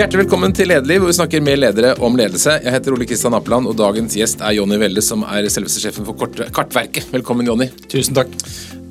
[0.00, 2.54] Hjertelig velkommen til Lederliv, hvor vi snakker med ledere om ledelse.
[2.64, 6.06] Jeg heter Ole Kristian Apeland, og dagens gjest er Jonny Welle, som er selveste sjefen
[6.08, 7.10] for kort Kartverket.
[7.12, 7.66] Velkommen, Jonny.
[7.84, 8.30] Tusen takk.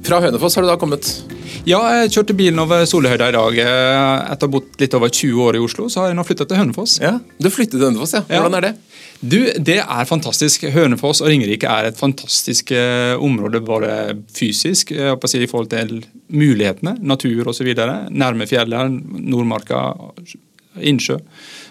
[0.06, 1.08] Fra Hønefoss har du da kommet?
[1.66, 3.58] Ja, jeg kjørte bilen over Solhøyda i dag.
[3.58, 6.46] Etter å ha bodd litt over 20 år i Oslo, så har jeg nå flytta
[6.52, 7.00] til Hønefoss.
[7.02, 8.22] Ja, Du flyttet til Hønefoss, ja.
[8.30, 8.72] Hvordan er det?
[9.20, 10.68] Du, Det er fantastisk.
[10.76, 17.00] Hønefoss og Ringerike er et fantastisk eh, område bare fysisk, si, i forhold til mulighetene,
[17.02, 17.74] natur osv.
[18.14, 19.82] Nærme fjellet, Nordmarka,
[20.82, 21.20] innsjø.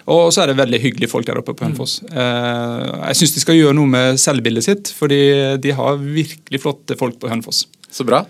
[0.09, 1.99] Og så er det veldig hyggelige folk der oppe på Hønefoss.
[2.09, 2.15] Mm.
[2.17, 5.21] jeg syns de skal gjøre noe med selvbildet sitt, fordi
[5.61, 7.67] de har virkelig flotte folk på Hønefoss.
[7.89, 8.21] Så bra.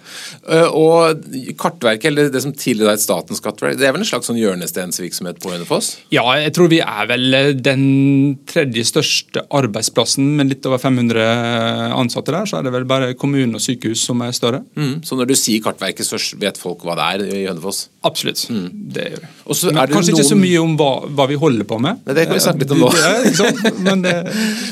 [0.46, 1.24] Eh, og
[1.58, 4.38] Kartverket, eller det som tidligere er et Statens kartverk, det er vel en slags sånn
[4.38, 5.90] hjørnestensvirksomhet på Hønefoss?
[6.14, 7.84] Ja, jeg tror vi er vel den
[8.48, 11.24] tredje største arbeidsplassen med litt over 500
[11.98, 12.46] ansatte der.
[12.46, 14.62] Så er det vel bare kommune og sykehus som er større.
[14.78, 17.88] Mm, så når du sier Kartverket, så vet folk hva det er i Hønefoss?
[18.06, 18.44] Absolutt.
[18.54, 18.68] Mm.
[18.94, 19.32] Det gjør vi.
[19.48, 20.12] Kanskje noen...
[20.14, 22.04] ikke så mye om hva, hva vi holder på med.
[22.06, 22.92] Det kan vi snakke litt om nå.
[23.88, 24.14] Men, det...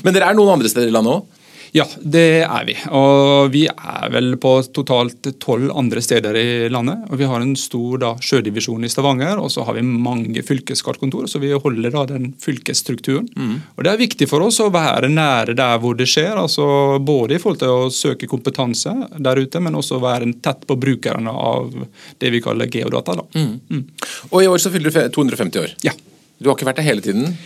[0.07, 1.43] Men dere er noen andre steder i landet òg?
[1.77, 2.75] Ja, det er vi.
[2.97, 7.03] Og vi er vel på totalt tolv andre steder i landet.
[7.11, 11.27] Og vi har en stor da, sjødivisjon i Stavanger, og så har vi mange fylkeskartkontor.
[11.29, 13.29] Så vi holder da den fylkesstrukturen.
[13.37, 13.59] Mm.
[13.77, 16.41] Og det er viktig for oss å være nære der hvor det skjer.
[16.41, 20.79] altså Både i forhold til å søke kompetanse der ute, men også være tett på
[20.81, 21.77] brukerne av
[22.23, 23.21] det vi kaller geodata.
[23.21, 23.29] Da.
[23.37, 23.53] Mm.
[23.69, 23.85] Mm.
[24.31, 25.77] Og i år så fyller du 250 år.
[25.85, 25.93] Ja.
[26.41, 27.37] Du har ikke vært der hele tiden?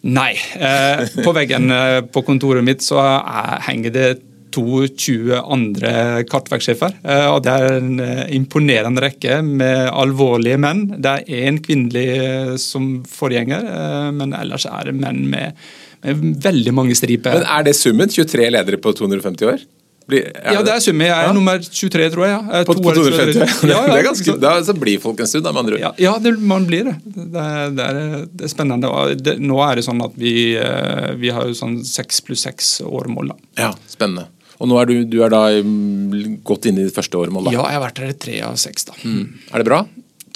[0.00, 0.32] Nei.
[0.56, 4.08] Eh, på veggen eh, på kontoret mitt så er, henger det
[4.50, 5.92] 22 andre
[6.30, 6.96] kartverksjefer.
[7.04, 10.86] Eh, og Det er en eh, imponerende rekke med alvorlige menn.
[10.98, 13.68] Det er én kvinnelig eh, som forgjenger,
[14.16, 15.58] men ellers er det menn med,
[16.04, 17.38] med veldig mange striper.
[17.40, 18.10] Men Er det summen?
[18.10, 19.68] 23 ledere på 250 år?
[20.10, 21.06] Blir, ja, det er summet.
[21.06, 21.34] Jeg er ja.
[21.36, 22.32] nummer 23, tror jeg.
[22.34, 22.62] Ja.
[22.66, 23.36] På, på 250?
[23.70, 26.00] Ja, ja, det er ganske, da så blir folk en stund, da, med andre ord.
[26.02, 26.96] Ja, det, man blir det.
[27.04, 28.90] Det er, det er, det er spennende.
[29.20, 32.78] Det, nå er det sånn at vi, eh, vi har jo sånn seks pluss seks
[32.86, 33.34] åremål.
[33.34, 33.40] da.
[33.68, 34.28] Ja, spennende.
[34.60, 37.48] Og nå er du, du er da mm, godt inne i ditt første åremål?
[37.48, 37.54] da?
[37.56, 38.90] Ja, jeg har vært her i tre av seks.
[38.90, 38.96] da.
[39.04, 39.22] Mm.
[39.52, 39.84] Er det bra?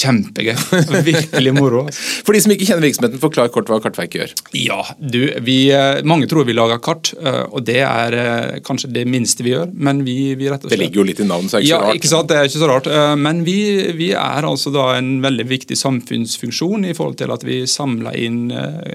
[0.00, 0.54] Kjempegøy.
[1.08, 1.84] Virkelig moro.
[2.26, 4.32] For de som ikke kjenner virksomheten, forklar kort hva Kartverket gjør.
[4.58, 8.90] Ja, du, vi, eh, Mange tror vi lager kart, eh, og det er eh, kanskje
[8.94, 9.70] det minste vi gjør.
[9.74, 10.74] Men vi, vi rett og slett...
[10.74, 12.00] Det ligger jo litt i navnet, så er det ikke ja, så rart.
[12.00, 12.90] Ikke sant, det er ikke så rart.
[13.20, 13.58] Men vi,
[14.00, 18.42] vi, er altså da en veldig viktig samfunnsfunksjon i forhold til at vi samler inn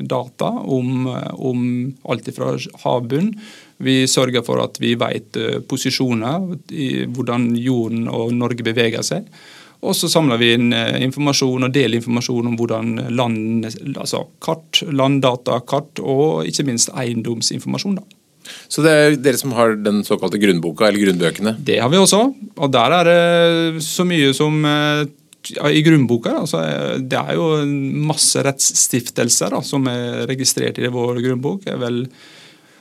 [0.10, 1.66] data om, om
[2.12, 3.34] alt fra havbunn
[3.80, 5.38] vi sørger for at vi vet
[5.70, 6.50] posisjoner,
[7.16, 9.30] hvordan jorden og Norge beveger seg.
[9.80, 14.82] Og så samler vi inn eh, informasjon og deler informasjon om hvordan land, altså kart,
[14.84, 18.00] landdata-kart og ikke minst eiendomsinformasjon.
[18.02, 18.20] da.
[18.68, 21.56] Så det er dere som har den såkalte grunnboka, eller grunnbøkene?
[21.64, 22.22] Det har vi også.
[22.58, 25.06] Og der er det så mye som eh,
[25.72, 26.60] i grunnboka altså,
[27.00, 27.64] Det er jo
[28.10, 31.64] masse rettsstiftelser da, som er registrert i vår grunnbok.
[31.64, 32.04] Det er vel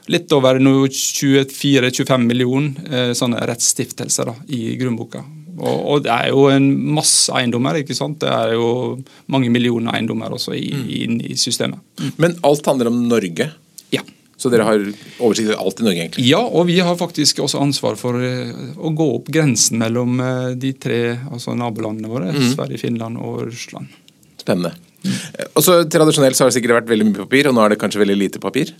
[0.08, 5.22] litt over 24-25 millioner eh, sånne rettsstiftelser da, i grunnboka.
[5.58, 7.80] Og, og, det er jo en masse eiendommer.
[7.80, 8.20] ikke sant?
[8.22, 8.98] Det er jo
[9.32, 10.84] mange millioner eiendommer også i, mm.
[10.98, 11.82] inn i systemet.
[12.00, 12.12] Mm.
[12.16, 13.50] Men alt handler om Norge?
[13.94, 14.04] Ja.
[14.38, 14.82] Så dere har
[15.18, 16.02] oversikt over alt i Norge?
[16.04, 16.26] egentlig?
[16.28, 20.52] Ja, og vi har faktisk også ansvar for eh, å gå opp grensen mellom eh,
[20.58, 22.34] de tre altså nabolandene våre.
[22.36, 22.52] Mm.
[22.52, 23.90] Sverige, Finland og Russland.
[24.38, 24.76] Spennende.
[25.02, 25.16] Mm.
[25.54, 27.82] Og så Tradisjonelt så har det sikkert vært veldig mye papir, og nå er det
[27.82, 28.70] kanskje veldig lite papir?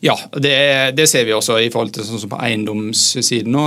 [0.00, 0.54] Ja, det,
[0.96, 3.52] det, ser vi også i forhold til sånn som på eiendomssiden.
[3.52, 3.64] nå.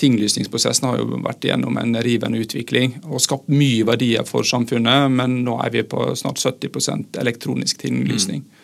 [0.00, 5.42] Tinglysningsprosessen har jo vært gjennom en rivende utvikling og skapt mye verdier for samfunnet, men
[5.44, 8.44] nå er vi på snart 70% elektronisk tinglysning.
[8.44, 8.54] Mm.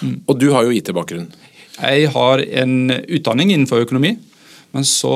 [0.00, 0.18] Mm.
[0.26, 1.30] Og du har jo IT-bakgrunn?
[1.80, 4.16] Jeg har en utdanning innenfor økonomi.
[4.70, 5.14] Men så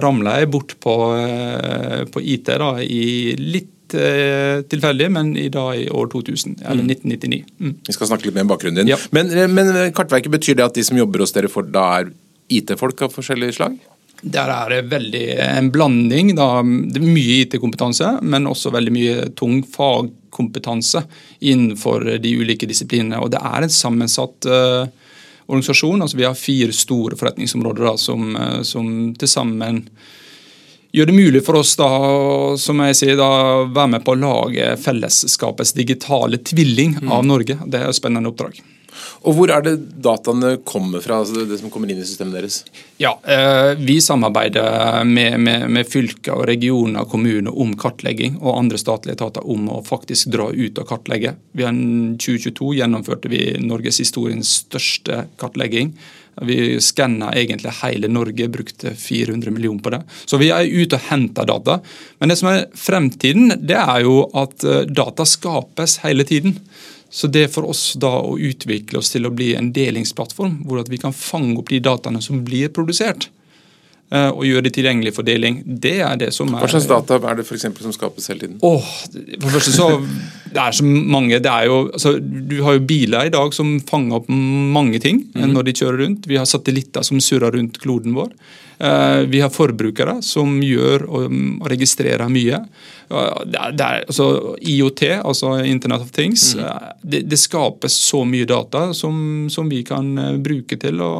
[0.00, 5.76] ramla jeg bort på, eh, på IT da, i litt Eh, tilfeldig, men i dag
[5.80, 7.44] i år 2000, eller 1999.
[7.58, 7.66] Mm.
[7.66, 7.76] mm.
[7.86, 8.90] Vi skal snakke litt mer om bakgrunnen din.
[8.92, 8.98] Ja.
[9.10, 11.86] Men, eh, men, eh, Kartverket, betyr det at de som jobber hos dere, for, da
[12.00, 12.12] er
[12.48, 13.78] IT-folk av forskjellige slag?
[14.22, 16.34] Der er det veldig en blanding.
[16.34, 16.62] Da.
[16.62, 21.04] Det er mye IT-kompetanse, men også veldig mye tung fagkompetanse
[21.40, 23.20] innenfor de ulike disiplinene.
[23.22, 24.90] Og det er en sammensatt uh,
[25.46, 26.02] organisasjon.
[26.02, 29.84] altså Vi har fire store forretningsområder da, som, uh, som til sammen
[30.92, 31.90] gjør det mulig for oss da,
[32.60, 33.30] som jeg sier, da,
[33.66, 37.12] være med på å lage fellesskapets digitale tvilling mm.
[37.12, 37.58] av Norge.
[37.66, 38.60] Det er et spennende oppdrag.
[39.26, 42.58] Og Hvor er det dataene kommer fra, altså det som kommer inn i systemet deres?
[42.98, 48.58] Ja, eh, Vi samarbeider med, med, med fylker, og regioner og kommuner om kartlegging, og
[48.58, 51.34] andre statlige etater om å faktisk dra ut og kartlegge.
[51.58, 51.66] I
[52.18, 55.94] 2022 gjennomførte vi Norges historiens største kartlegging
[56.46, 60.02] vi skanna egentlig hele Norge, brukte 400 millioner på det.
[60.24, 61.78] Så vi er ute og henter data.
[62.18, 66.58] Men det som er fremtiden, det er jo at eh, data skapes hele tiden.
[67.10, 70.84] Så det er for oss da å utvikle oss til å bli en delingsplattform, hvor
[70.88, 73.30] vi kan fange opp de dataene som blir produsert.
[74.08, 75.58] Eh, og gjøre det tilgjengelig for deling.
[75.84, 78.40] Det er det som er Hva slags data er det for eksempel, som skapes hele
[78.40, 78.54] tiden?
[78.64, 79.88] Åh, for det første så
[80.48, 83.74] Det er så mange det er jo, altså, Du har jo biler i dag som
[83.84, 85.52] fanger opp mange ting mm.
[85.52, 86.28] når de kjører rundt.
[86.30, 88.32] Vi har satellitter som surrer rundt kloden vår.
[88.78, 91.28] Uh, vi har forbrukere som gjør og,
[91.60, 92.62] og registrerer mye.
[93.08, 96.64] Er, altså, IOT, altså Internet of Things, mm.
[96.64, 100.10] uh, det, det, skapes så mye data som, som vi kan
[100.44, 101.12] bruke til å,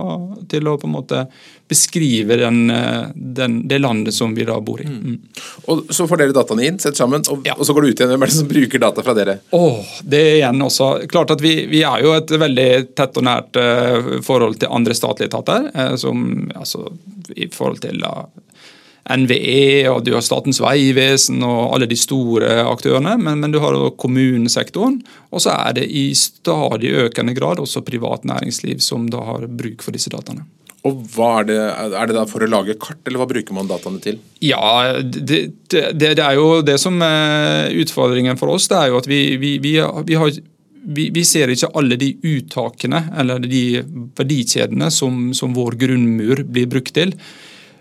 [0.51, 1.23] til å på en måte
[1.69, 4.87] beskrive den, eh, den, det landet som vi da bor i.
[4.87, 5.01] Mm.
[5.01, 5.19] mm.
[5.65, 7.57] Og Så får dere dataene inn, setter sammen, og, ja.
[7.59, 8.13] og, så går det ut igjen.
[8.15, 9.37] Hvem er det som bruker data fra dere?
[9.57, 13.29] Oh, det er igjen også, klart at vi, vi er jo et veldig tett og
[13.29, 13.61] nært
[14.25, 15.69] forhold til andre statlige etater.
[16.01, 16.87] Som, altså,
[17.37, 18.01] I forhold til
[19.09, 23.17] NVE, og du har Statens vegvesen og alle de store aktørene.
[23.21, 25.01] Men, men du har kommunesektoren,
[25.33, 29.85] og så er det i stadig økende grad også privat næringsliv som da har bruk
[29.87, 30.47] for disse dataene.
[30.87, 33.99] Og er det, er det da for å lage kart, eller hva bruker man dataene
[34.03, 34.21] til?
[34.45, 35.41] Ja, det,
[35.73, 38.69] det, det er jo det som er utfordringen for oss.
[38.71, 39.75] det er jo at vi, vi, vi,
[40.07, 40.39] vi har
[40.89, 43.83] vi, ser ikke alle de uttakene eller de
[44.17, 47.13] verdikjedene som, som, vår grunnmur blir brukt til.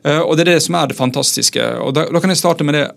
[0.08, 1.64] Eh, og Det er det som er det fantastiske.
[1.84, 2.88] Og Da, da kan jeg starte med det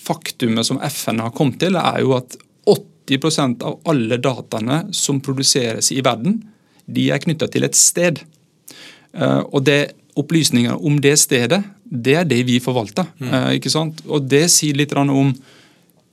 [0.00, 5.90] faktumet som FN har kommet til, er jo at 80% av alle dataene som produseres
[5.92, 6.40] i verden,
[6.86, 8.22] de er knytta til et sted.
[9.14, 13.06] Eh, og det Opplysninger om det stedet, det er det vi forvalter.
[13.22, 13.28] Mm.
[13.30, 14.02] Eh, ikke sant?
[14.08, 15.32] Og Det sier litt om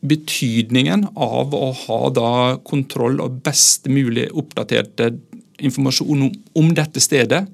[0.06, 2.32] betydningen av å ha da
[2.64, 5.18] kontroll og best mulig oppdaterte
[5.58, 7.48] informasjon om, om dette stedet.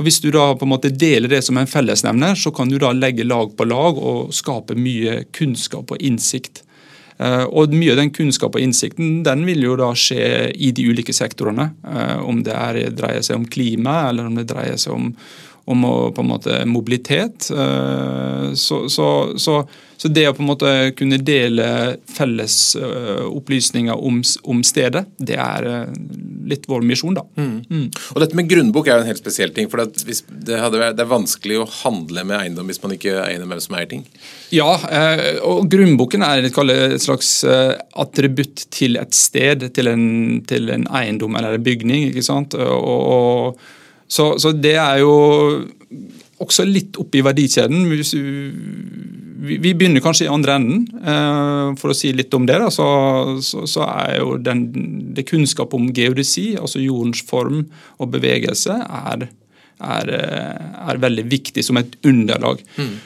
[0.00, 2.78] For Hvis du da på en måte deler det som en fellesnevner, så kan du
[2.80, 6.62] da legge lag på lag og skape mye kunnskap og innsikt.
[7.20, 10.86] Eh, og Mye av den kunnskap og innsikten den vil jo da skje i de
[10.88, 11.74] ulike sektorene.
[11.84, 15.10] Eh, om det er, dreier seg om klima, eller om det dreier seg om,
[15.70, 17.50] om på en måte mobilitet.
[17.50, 19.62] Eh, så, så, så
[20.00, 21.64] så det å på en måte kunne dele
[22.08, 25.98] felles uh, opplysninger om, om, stedet, det er uh,
[26.48, 27.26] litt vår misjon, da.
[27.36, 27.58] Mm.
[27.68, 27.82] Mm.
[28.14, 29.68] Og dette med grunnbok er jo en helt spesiell ting.
[29.68, 33.60] for det, hadde, det, er vanskelig å handle med eiendom hvis man ikke eier hvem
[33.60, 34.06] som eier ting.
[34.56, 34.70] Ja,
[35.44, 40.06] og grunnboken er et slags attributt til et sted, til en,
[40.48, 42.08] til en, eiendom eller en bygning.
[42.08, 42.56] ikke sant?
[42.56, 43.04] Og,
[43.60, 43.68] og,
[44.10, 45.14] så, så det er jo
[46.40, 47.84] også litt opp i verdikjeden.
[49.40, 50.86] Vi begynner kanskje i andre enden.
[51.00, 52.88] Eh, for å si litt om det, da, så,
[53.44, 54.64] så, så, er jo den,
[55.16, 57.62] det kunnskap om geodesi, altså jordens form
[58.00, 58.76] og bevegelse,
[59.12, 59.28] er,
[59.80, 62.64] er, eh, er veldig viktig som et underlag.
[62.80, 62.96] Mm.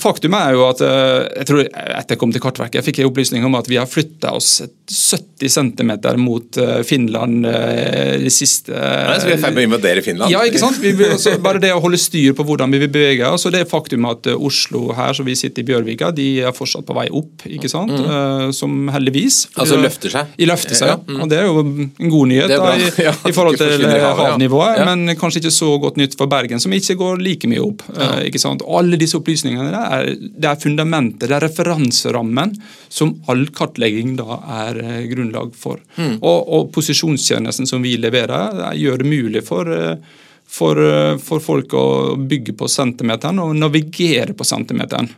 [0.00, 3.44] Faktum er jo at eh, jeg tror etter jeg kom til Kartverket, fikk jeg opplysning
[3.46, 4.60] om at vi har flytta oss
[4.90, 9.64] 70 cm mot eh, Finland eh, de siste Nei, Så vi er i ferd med
[9.64, 10.32] å invadere Finland?
[10.32, 10.80] Ja, ikke sant?
[10.82, 10.98] Vil,
[11.44, 13.46] bare det å holde styr på hvordan vi vil bevege oss.
[13.48, 16.96] og Det faktum at Oslo her, som vi sitter i Bjørvika, de er fortsatt på
[16.96, 17.44] vei opp.
[17.46, 17.92] ikke sant?
[17.92, 18.52] Mm.
[18.56, 19.42] Som heldigvis.
[19.60, 20.34] Altså løfter seg?
[20.38, 20.98] De løfter seg, ja.
[21.00, 21.20] Mm.
[21.24, 23.86] Og Det er jo en god nyhet da, i, ja, i, forhold til
[24.20, 27.84] havnivået, men kanskje ikke så godt nytt for Bergen, som ikke går like mye opp.
[28.26, 28.64] ikke sant?
[28.66, 32.54] Alle disse opplysningene der er, det er fundamentet, det er referanserammen
[32.88, 35.80] som all kartlegging da er eh, grunnlag for.
[35.96, 36.18] Mm.
[36.18, 40.20] Og, og, posisjonstjenesten som vi leverer, gjør det mulig for, eh,
[40.50, 45.10] for, eh, for folk å bygge på centimeteren og navigere på centimeteren.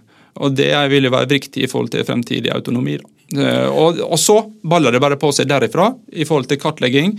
[0.43, 2.97] Og Det vil være viktig i forhold til fremtidig autonomi.
[3.33, 7.15] Og, og, så baller det bare på seg derifra i forhold til kartlegging,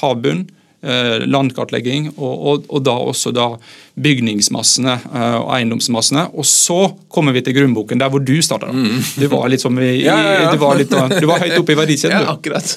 [0.00, 0.42] havbunn,
[0.84, 3.46] landkartlegging og, og, og, da også da
[3.94, 6.26] bygningsmassene eh, og eiendomsmassene.
[6.34, 6.78] Og så
[7.12, 8.72] kommer vi til grunnboken, der hvor du starta.
[8.74, 8.98] Mm.
[9.22, 10.48] Du var litt som i, ja, ja, ja.
[10.50, 12.24] Du, var litt, du var høyt oppe i verdikjeden.
[12.24, 12.74] Ja, akkurat.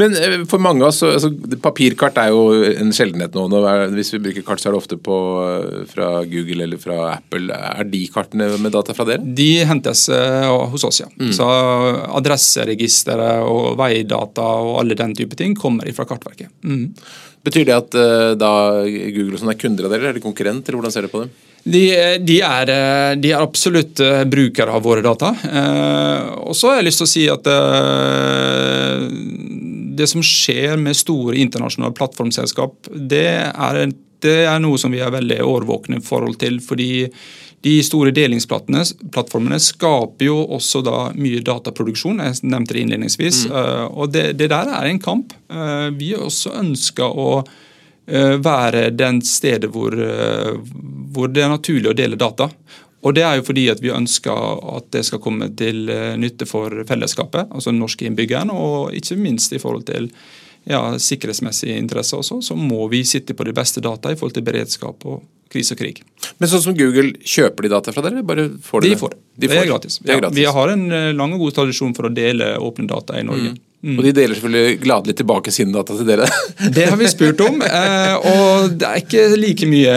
[0.00, 3.48] Men eh, for mange av oss, altså, papirkart er jo en sjeldenhet nå.
[3.96, 7.50] Hvis vi bruker kart, så er det ofte på, eh, fra Google eller fra Apple.
[7.50, 9.26] Er de kartene med data fra dere?
[9.36, 11.10] De hentes hos oss, ja.
[11.18, 11.32] Mm.
[11.34, 11.46] Så
[12.20, 16.52] adresseregisteret og veidata og alle den type ting kommer fra Kartverket.
[16.62, 16.92] Mm.
[17.46, 18.52] Betyr det at uh, da
[18.84, 21.14] Google og sånn er kunder av dere, eller er de konkurrent, eller hvordan ser dere
[21.14, 21.34] på dem?
[21.66, 21.82] De,
[22.22, 25.32] de, er, eh, de, er, absolutt eh, brukere av våre data.
[25.34, 29.06] Eh, og så har jeg lyst til å si at eh,
[29.98, 33.80] det som skjer med store internasjonale plattformselskap, det er,
[34.22, 36.60] det er noe som vi er veldig årvåkne i forhold til.
[36.62, 37.08] fordi
[37.64, 42.20] de store delingsplattformene skaper jo også da mye dataproduksjon.
[42.22, 43.46] Jeg nevnte det innledningsvis.
[43.48, 43.54] Mm.
[43.56, 45.34] Uh, og det, det, der er en kamp.
[45.50, 51.96] Uh, vi også ønsker å uh, være den stedet hvor, hvor, det er naturlig å
[51.96, 52.50] dele data.
[53.06, 55.86] Og det er jo fordi at vi ønsker at det skal komme til
[56.18, 60.08] nytte for fellesskapet, altså den norske innbyggeren, og ikke minst i forhold til
[60.66, 64.46] ja, sikkerhetsmessige interesser også, så må vi sitte på de beste data i forhold til
[64.46, 66.02] beredskap og krise og krig.
[66.42, 68.24] Men sånn som Google, kjøper de data fra dere?
[68.26, 69.20] Bare får de, de får det.
[69.36, 69.98] De får det er gratis.
[70.02, 70.40] Det er gratis.
[70.42, 73.54] Ja, vi har en lang og god tradisjon for å dele åpne data i Norge.
[73.54, 73.62] Mm.
[73.86, 74.00] Mm.
[74.00, 76.26] Og de deler selvfølgelig gladelig tilbake sine data til dere.
[76.74, 79.94] det har vi spurt om, eh, og det er ikke like mye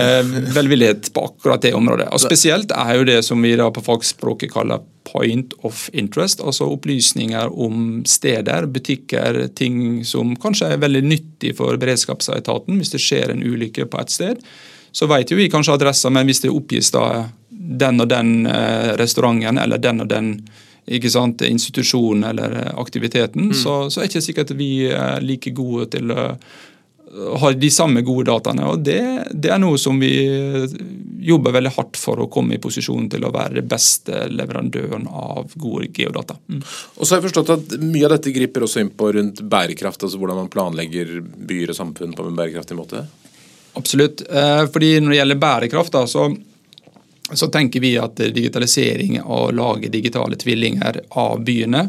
[0.53, 2.05] velvillighet på akkurat det området.
[2.13, 6.67] Og Spesielt er jo det som vi da på fagspråket kaller point of interest, altså
[6.69, 13.33] opplysninger om steder, butikker, ting som kanskje er veldig nyttig for beredskapsetaten hvis det skjer
[13.33, 14.45] en ulykke på et sted.
[14.91, 18.93] Så vet jo vi kanskje adressa, men hvis det oppgis da den og den eh,
[19.01, 20.33] restauranten eller den og den
[20.89, 23.57] ikke sant, institusjonen eller aktiviteten, mm.
[23.57, 26.31] så, så, er det ikke sikkert at vi er like gode til å
[27.41, 28.65] ha de samme gode dataene.
[28.69, 29.01] og det,
[29.33, 30.11] det, er noe som vi
[31.25, 35.55] jobber veldig hardt for å komme i posisjon til å være den beste leverandøren av
[35.55, 36.37] gode geodata.
[36.47, 36.61] Mm.
[36.61, 40.05] Og så har jeg forstått at Mye av dette griper også inn på rundt bærekraft,
[40.05, 41.17] altså hvordan man planlegger
[41.49, 43.03] byer og samfunn på en bærekraftig måte?
[43.79, 44.21] Absolutt.
[44.29, 46.29] Eh, fordi Når det gjelder bærekraft, da, så
[47.33, 51.87] så tenker vi at digitalisering og lage digitale tvillinger av byene,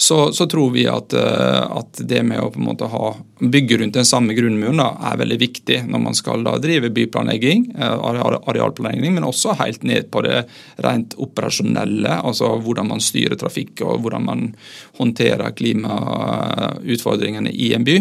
[0.00, 3.10] så, så tror vi at, eh, at, det med å på en måte ha,
[3.40, 8.06] bygge rundt den samme grunnmuren er veldig viktig når man skal da drive byplanlegging, eh,
[8.08, 10.46] arealplanlegging, men også helt ned på det
[10.86, 12.16] rent operasjonelle.
[12.16, 14.56] Altså hvordan man styrer trafikk og hvordan man
[14.96, 18.00] håndterer klimautfordringene i en by.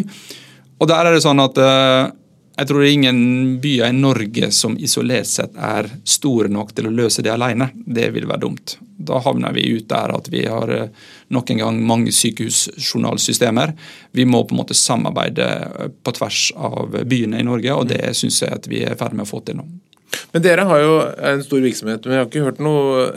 [0.80, 2.16] Og der er det sånn at eh,
[2.60, 3.20] jeg tror det er ingen
[3.64, 7.70] byer i Norge som isolert sett er store nok til å løse det alene.
[7.74, 8.76] Det vil være dumt.
[9.00, 10.90] Da havner vi ut der at vi har eh,
[11.32, 13.72] nok en gang mange sykehusjournalsystemer.
[14.12, 18.12] Vi må på en måte samarbeide eh, på tvers av byene i Norge, og det
[18.20, 19.70] syns jeg at vi er i ferd med å få til nå.
[20.34, 20.94] Men dere har jo
[21.32, 23.08] en stor virksomhet, men jeg har ikke hørt noe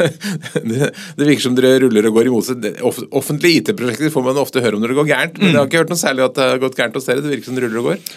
[0.74, 0.92] det,
[1.22, 2.70] virker som dere ruller og går imot seg.
[2.84, 5.84] Offentlige IT-prosjekter får man ofte høre om når det går gærent, men jeg har ikke
[5.86, 7.24] hørt noe særlig at det har gått gærent hos dere.
[7.24, 8.16] Det virker som det ruller og går.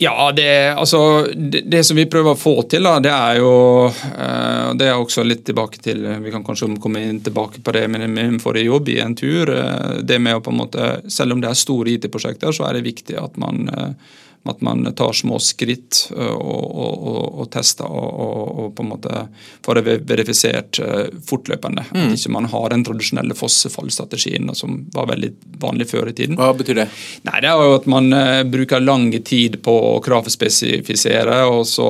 [0.00, 3.54] Ja, det, altså, det, det, som vi prøver å få til, da, det er jo
[3.90, 7.82] uh, Det er også litt tilbake til Vi kan kanskje komme inn tilbake på det
[7.90, 9.50] med min forrige jobb i en tur.
[9.50, 12.78] Uh, det med å på en måte, Selv om det er store IT-prosjekter, så er
[12.78, 14.14] det viktig at man uh,
[14.48, 19.24] at man tar små skritt og, og, og, tester og, på en måte
[19.64, 20.80] får det verifisert
[21.28, 21.84] fortløpende.
[21.90, 22.00] Mm.
[22.06, 26.38] At ikke man har den tradisjonelle fossefallstrategien som var veldig vanlig før i tiden.
[26.40, 26.88] Hva betyr det?
[27.28, 28.08] Nei, Det er jo at man
[28.50, 31.88] bruker lang tid på å kravspesifisere, og så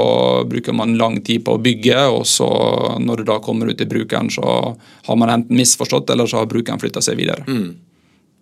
[0.48, 2.48] bruker man lang tid på å bygge, og så
[3.02, 4.74] når det da kommer ut til brukeren, så
[5.08, 7.46] har man enten misforstått, eller så har brukeren flytta seg videre.
[7.48, 7.87] Mm.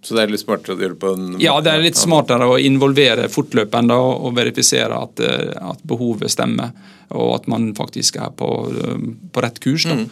[0.06, 1.42] Så det er litt smartere å gjøre det på en måte.
[1.42, 6.70] Ja, det er litt smartere å involvere fortløpende og, verifisere at, eh, at, behovet stemmer,
[7.10, 9.88] og at man faktisk er på, eh, på rett kurs.
[9.90, 10.04] Mm.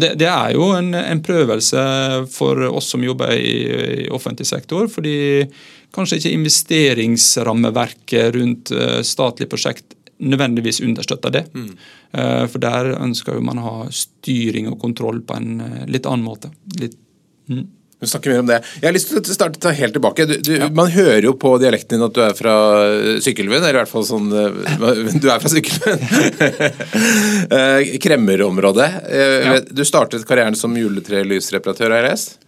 [0.00, 1.82] Det, det, er jo en, en, prøvelse
[2.32, 3.68] for oss som jobber i,
[4.06, 5.44] i, offentlig sektor, fordi
[5.92, 11.44] kanskje ikke investeringsrammeverket rundt statlige statlig prosjekt nødvendigvis understøtter det.
[11.52, 11.76] Mm.
[12.48, 15.58] For der ønsker man å ha styring og kontroll på en
[15.90, 16.48] litt annen måte.
[16.80, 16.96] Litt,
[17.50, 17.66] mm.
[18.04, 18.60] Vi snakker mer om det.
[18.80, 20.26] Jeg har lyst til å starte helt tilbake.
[20.28, 20.68] Du, du, ja.
[20.74, 22.54] Man hører jo på dialekten din at du er fra
[23.24, 26.04] Sykkylven, eller i hvert fall sånn eh, Du er fra Sykkylven.
[27.54, 28.88] Eh, Kremmerområdet.
[29.08, 29.58] Eh, ja.
[29.68, 32.38] Du startet karrieren som juletrelysreparatør, har jeg lest?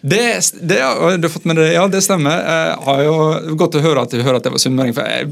[0.00, 0.78] Det, det,
[1.44, 2.38] det, ja, det stemmer.
[2.38, 3.14] Jeg har jo
[3.58, 5.30] Godt å høre at du hører at jeg var sunnmøring, for jeg,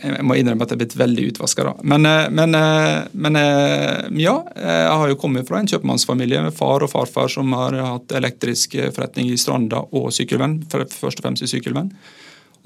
[0.00, 1.74] jeg, må innrømme at jeg er blitt veldig utvaska.
[1.82, 6.56] Men, eh, men, eh, men, eh, ja, jeg har jo kommet fra en kjøpmannsfamilie med
[6.56, 10.62] far og farfar som har hatt elektrisk forretning i Stranda og Sykkylven.
[10.72, 11.92] Først og fremst i Sykkylven.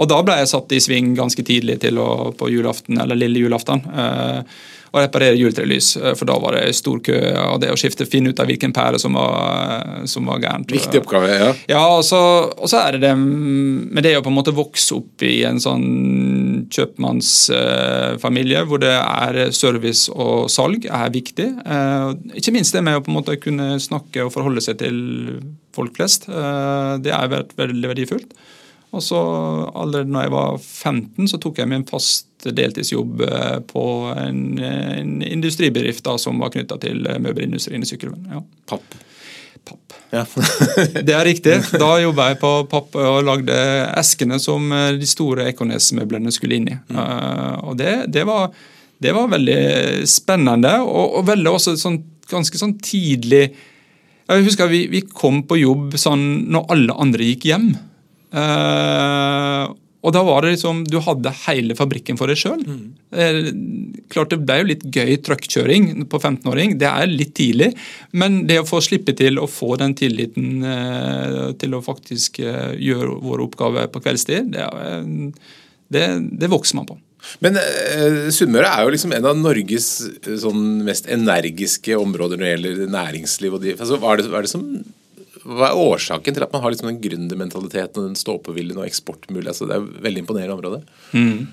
[0.01, 3.43] Og da ble jeg satt i sving ganske tidlig til å, på julaften, eller lille
[3.45, 3.83] julaften.
[3.93, 4.41] Eh,
[4.93, 7.17] og reparere juletrelys, eh, for da var det stor kø.
[7.49, 10.73] og det å skifte, Finne ut av hvilken pære som var, som var gærent.
[10.73, 11.53] Viktig oppgave, ja.
[11.71, 12.19] Ja, og så,
[12.53, 15.61] og så, er det det med det å på en måte vokse opp i en
[15.63, 21.49] sånn kjøpmannsfamilie hvor det er service og salg er viktig.
[21.65, 22.09] Eh,
[22.43, 24.97] ikke minst det med å på en måte kunne snakke og forholde seg til
[25.73, 26.29] folk flest.
[26.29, 28.35] Det er veldig verdifullt.
[28.93, 29.21] Og så
[29.73, 33.85] Allerede når jeg var 15, så tok jeg en fast deltidsjobb eh, på
[34.19, 38.27] en, en industribedrift da, som var knytta til eh, møbelindustrien i Sykkylven.
[38.35, 38.43] Ja.
[38.69, 38.97] Papp.
[39.65, 39.95] Papp.
[40.13, 40.25] Ja.
[41.07, 41.57] det er riktig.
[41.79, 43.57] Da jobba jeg på papp og lagde
[44.01, 46.79] eskene som eh, de store Ekornes-møblene skulle inn i.
[46.91, 46.99] Mm.
[46.99, 48.51] Uh, og det, det, var,
[48.99, 49.63] det, var, veldig
[50.11, 55.59] spennende, og, og veldig også sånn, ganske sånn tidlig Jeg husker vi, vi kom på
[55.61, 57.73] jobb sånn når alle andre gikk hjem.
[58.33, 59.73] Uh,
[60.03, 62.63] Og da var det liksom, Du hadde hele fabrikken for deg sjøl.
[62.67, 62.89] Mm.
[64.13, 66.77] klart det ble jo litt gøy truckkjøring på 15-åring.
[66.81, 67.71] Det er litt tidlig,
[68.17, 72.75] men det å få slippe til å få den tilliten eh, til å faktisk eh,
[72.83, 74.67] gjøre vår oppgave på kveldstid, det,
[75.93, 76.07] det,
[76.41, 76.99] det vokser man på.
[77.45, 79.91] Men eh, Sunnmøre er jo liksom en av Norges
[80.43, 83.55] sånn, mest energiske områder når det gjelder næringsliv.
[83.55, 84.67] og de, altså, hva, er det, hva, er det som,
[85.43, 89.55] hva er årsaken til at man har liksom den gründermentaliteten og den stå-på-viljen og eksportmulighet?
[89.55, 90.83] Altså, det er et veldig imponerende område.
[91.13, 91.47] Mm.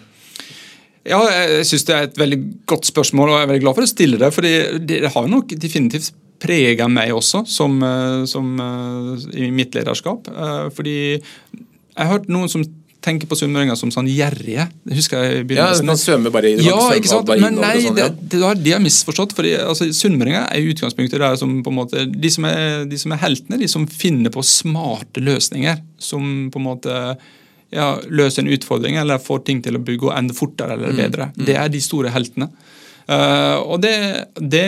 [1.10, 3.88] Ja, jeg syns det er et veldig godt spørsmål, og jeg er veldig glad for
[3.88, 4.34] å stille det.
[4.36, 4.46] for
[4.92, 8.54] det har nok definitivt prega meg også, som, eh, som,
[9.34, 10.30] i mitt lederskap.
[10.76, 12.64] Fordi jeg har hørt noen som
[13.04, 14.66] tenker på sunnmøringer som sånn gjerrige.
[14.84, 16.66] Det husker jeg i Ja, kan svømme bare i det.
[16.68, 17.32] Ja, ikke sant?
[17.40, 18.10] Men nei, sånn, ja.
[18.12, 19.36] det, det, de har misforstått.
[19.38, 23.00] for altså, Sunnmøringer er i utgangspunktet der som på en måte, de som, er, de
[23.00, 25.80] som er heltene, de som finner på smarte løsninger.
[26.04, 26.98] Som på en måte
[27.76, 31.30] ja, løser en utfordring eller får ting til å gå enda fortere eller mm, bedre.
[31.32, 31.48] Mm, mm.
[31.48, 32.50] Det er de store heltene.
[33.10, 33.96] Uh, og det,
[34.38, 34.68] det,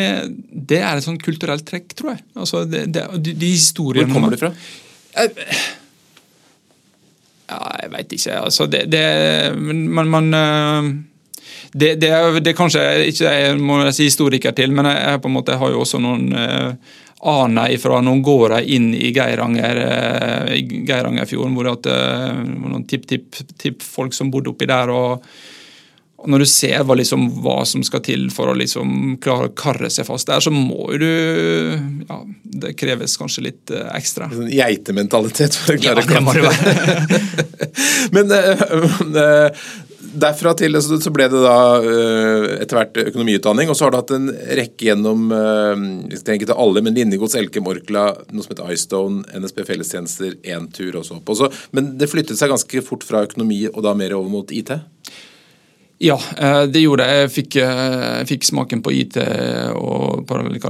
[0.49, 2.23] det, er et sånn kulturelt trekk, tror jeg.
[2.33, 4.55] Altså, det, de, de historiene Hvor kommer det fra?
[5.19, 5.61] Uh,
[7.51, 8.41] ja, jeg veit ikke.
[8.47, 9.05] Altså, det, det
[9.59, 10.33] Man, man
[11.71, 12.09] det, det,
[12.41, 15.71] det, er kanskje ikke jeg må si historiker til, men jeg, på en måte har
[15.71, 16.73] jo også noen uh,
[17.31, 20.51] aner fra noen gårder inn i Geiranger, uh,
[20.87, 24.91] Geirangerfjorden, hvor det uh, noen tipp-tipp-tipp-folk som bodde oppi der.
[24.91, 25.23] og
[26.21, 29.53] og Når du ser hva, liksom, hva, som skal til for å liksom klare å
[29.57, 32.17] karre seg fast der, så må du ja,
[32.61, 34.29] Det kreves kanskje litt uh, ekstra.
[34.33, 37.21] Sånn geitementalitet for å klare ja, det må det være.
[38.15, 39.47] Men uh,
[40.11, 41.57] derfra til så ble det da
[42.59, 44.27] etter hvert økonomiutdanning, og så har du hatt en
[44.59, 49.23] rekke gjennom vi skal ikke til alle, men Lindegods, Elkem, Orkla, noe som heter iStone,
[49.39, 51.55] NSB Fellestjenester, Entur og så opp.
[51.71, 54.73] Men det flyttet seg ganske fort fra økonomi og da mer over mot IT?
[56.03, 57.21] Ja, eh, det gjorde jeg.
[57.21, 57.81] Jeg fikk, eh,
[58.21, 59.19] jeg fikk smaken på IT
[59.77, 60.61] og vi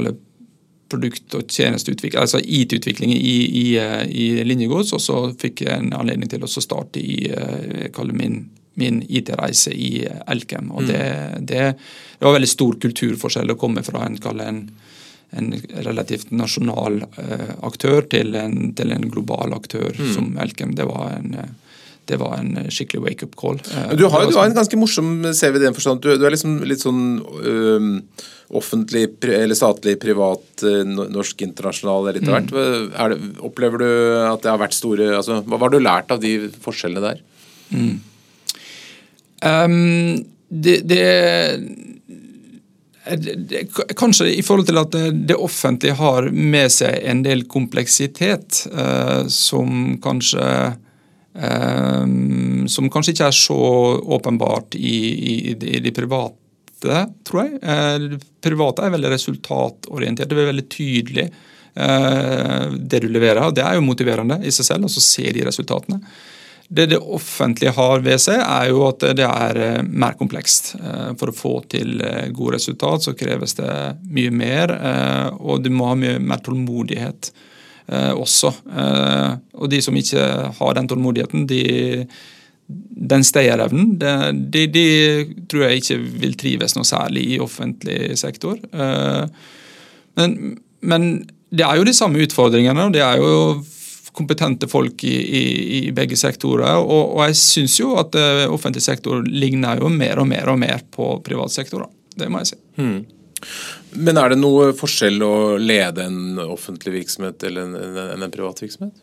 [0.91, 4.91] produkt- og tjenesteutvikling, altså IT-utvikling i, i, eh, i linjegods.
[4.91, 7.31] Og så fikk jeg en anledning til å starte i
[8.11, 10.67] min, min IT-reise i Elkem.
[10.75, 11.45] Og det, mm.
[11.45, 11.63] det,
[12.19, 14.61] det, var veldig stor kulturforskjell å komme fra en, en,
[15.31, 15.51] en
[15.87, 17.05] relativt nasjonal
[17.63, 20.11] aktør til en, til en, global aktør mm.
[20.11, 20.75] som Elkem.
[20.75, 21.37] Det var en
[22.11, 23.59] det var en eh, skikkelig wake-up call.
[23.95, 26.03] Du har, du har en ganske morsom CV i den forstand.
[26.03, 27.93] Du, du, er liksom litt sånn um,
[28.59, 32.51] offentlig eller statlig, privat, norsk, internasjonal litt av hvert.
[32.51, 33.29] Mm.
[33.47, 33.91] opplever du
[34.25, 37.23] at det har vært store altså, Hva har du lært av de forskjellene der?
[37.71, 37.95] Mm.
[39.41, 41.05] Um, det, det,
[43.07, 43.63] det,
[43.97, 48.65] Kanskje i forhold til at det, det, offentlige har med seg en del kompleksitet
[49.31, 50.43] som kanskje
[51.33, 53.57] Um, som kanskje ikke er så
[54.17, 54.97] åpenbart i,
[55.31, 55.35] i,
[55.77, 57.61] i de private, tror jeg.
[57.63, 60.27] Uh, private er veldig resultatorientert.
[60.27, 63.53] Det er veldig tydelig uh, det du leverer.
[63.55, 66.01] Det er jo motiverende i seg selv, og ser de resultatene.
[66.71, 70.73] Det det offentlige har ved seg, er jo at det er uh, mer komplekst.
[71.19, 71.95] For å få til
[72.35, 73.71] gode resultat så kreves det
[74.11, 74.75] mye mer,
[75.39, 77.47] og du må ha mye mer tålmodighet eh,
[77.91, 78.53] også.
[78.71, 80.27] Eh, og de som ikke
[80.57, 82.05] har den tålmodigheten, de,
[83.11, 84.85] den stayerevnen, de, de,
[85.51, 88.57] tror jeg ikke vil trives noe særlig i offentlig sektor.
[88.71, 89.25] Eh,
[90.19, 90.39] men,
[90.81, 91.11] men,
[91.51, 92.87] det er jo de samme utfordringene.
[92.87, 93.59] og det er jo
[94.15, 95.43] kompetente folk i, i,
[95.87, 96.79] i begge sektorer.
[96.79, 100.59] Og, og jeg syns jo at uh, offentlig sektor ligner jo mer og mer og
[100.59, 101.89] mer på privat sektor.
[102.15, 102.59] Det må jeg si.
[102.79, 103.01] Hmm.
[103.93, 108.61] Men er det noe forskjell å lede en offentlig virksomhet eller en, en, en privat
[108.63, 108.95] virksomhet?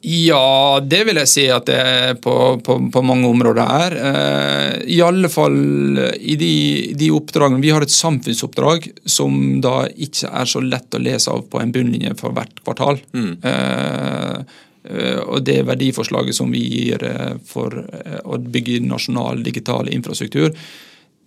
[0.00, 2.32] Ja, det vil jeg si at det er på,
[2.62, 3.96] på, på mange områder er.
[4.10, 5.58] Eh, I alle fall
[6.14, 6.52] i de,
[6.94, 11.48] de, oppdragene Vi har et samfunnsoppdrag som da ikke er så lett å lese av
[11.50, 13.02] på en bunnlinje for hvert kvartal.
[13.12, 13.32] Mm.
[13.42, 14.56] Eh,
[14.88, 20.54] eh og det verdiforslaget som vi gir eh, for eh, å bygge nasjonal digital infrastruktur,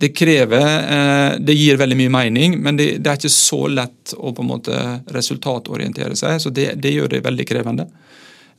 [0.01, 4.15] det krever eh, Det gir veldig mye mening, men det, det, er ikke så lett
[4.17, 4.77] å på en måte
[5.13, 6.39] resultatorientere seg.
[6.41, 7.85] Så det, det gjør det veldig krevende.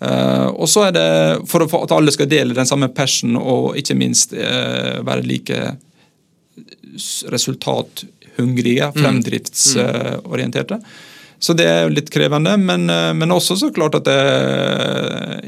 [0.03, 1.09] Uh, og så er det
[1.47, 5.59] For at alle skal dele den samme passion og ikke minst uh, være like
[7.31, 8.99] resultathungrige, mm.
[8.99, 10.81] fremdriftsorienterte.
[11.43, 12.87] Så det er jo litt krevende, men,
[13.19, 14.19] men også så klart at det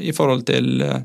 [0.03, 1.01] i forhold til Eh,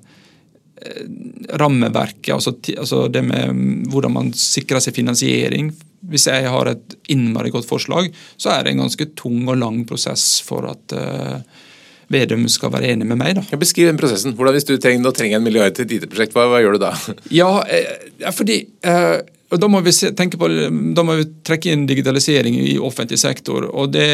[1.60, 5.72] rammeverket, altså, altså, det med hvordan man sikrer seg finansiering.
[6.10, 8.08] Hvis jeg har et innmari godt forslag,
[8.40, 11.66] så er det en ganske tung og lang prosess for, at, uh,
[12.10, 13.36] Vedum skal være enig med meg.
[13.38, 13.58] da.
[13.58, 14.32] Beskriv den prosessen.
[14.34, 16.90] Hvordan Hvis du trenger, trenger en milliard til et IT-prosjekt, hva, hva, gjør du da?
[17.40, 19.20] Ja, eh, fordi eh,
[19.54, 20.48] da må, vi se, på,
[20.96, 23.68] da må vi trekke inn digitalisering i offentlig sektor.
[23.70, 24.10] og det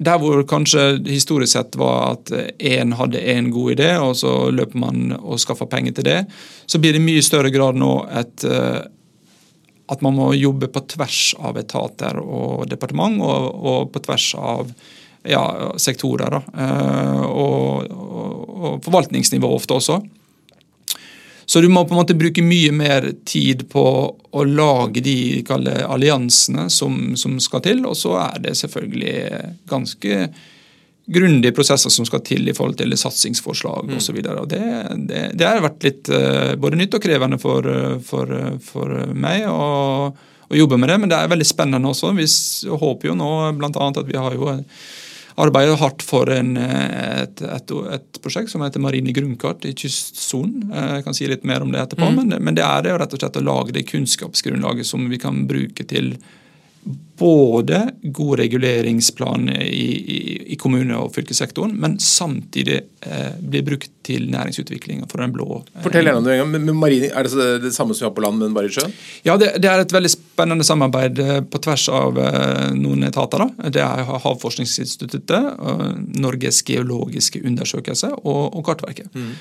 [0.00, 4.80] der hvor kanskje historisk sett var at én hadde en god idé, og så løper
[4.80, 6.20] man og skaffer penger til det,
[6.64, 8.80] så blir det i mye større grad nå et, eh,
[9.92, 14.72] at man må jobbe på tvers av etater og departement, og, og på tvers av
[15.28, 15.44] ja,
[15.76, 16.32] sektorer.
[16.32, 16.64] Da.
[16.64, 20.00] Eh, og, og, og forvaltningsnivå ofte også.
[21.50, 23.82] Så du må på en måte bruke mye mer tid på
[24.14, 27.80] å lage de alliansene som, som, skal til.
[27.90, 29.14] Og så er det selvfølgelig
[29.72, 30.20] ganske
[31.10, 33.98] grundige prosesser som skal til i forhold til satsingsforslag mm.
[33.98, 34.20] osv.
[34.22, 34.62] Det,
[35.10, 37.66] det, det har vært litt eh, både nytt og krevende for,
[38.06, 38.30] for,
[38.62, 39.66] for meg å,
[40.14, 42.14] å, jobbe med det, men det er veldig spennende også.
[42.14, 42.30] Vi
[42.84, 43.72] håper jo nå bl.a.
[43.90, 44.54] at vi har jo
[45.40, 50.68] arbeider hardt for en, eh, et, et, et, prosjekt som heter Marine grunnkart i kystsonen.
[50.72, 52.20] Eh, jeg kan si litt mer om det etterpå, mm.
[52.20, 55.44] men, men, det er det rett og slett å lage det kunnskapsgrunnlaget som vi kan
[55.50, 56.14] bruke til
[57.20, 60.18] både god reguleringsplan i, i,
[60.54, 65.60] i kommune- og fylkessektoren, men samtidig eh, blir brukt til næringsutvikling for den blå.
[65.74, 66.72] Eh, Fortell gjerne om det en gang.
[66.80, 68.96] Marin, er det det samme som vi har på land, men bare i sjøen?
[69.26, 73.44] Ja, det, det, er et veldig spennende samarbeid eh, på tvers av eh, noen etater.
[73.44, 73.70] Da.
[73.76, 75.86] Det er Havforskningsinstituttet, eh,
[76.24, 79.12] Norges geologiske undersøkelse og, og Kartverket.
[79.12, 79.34] Mm.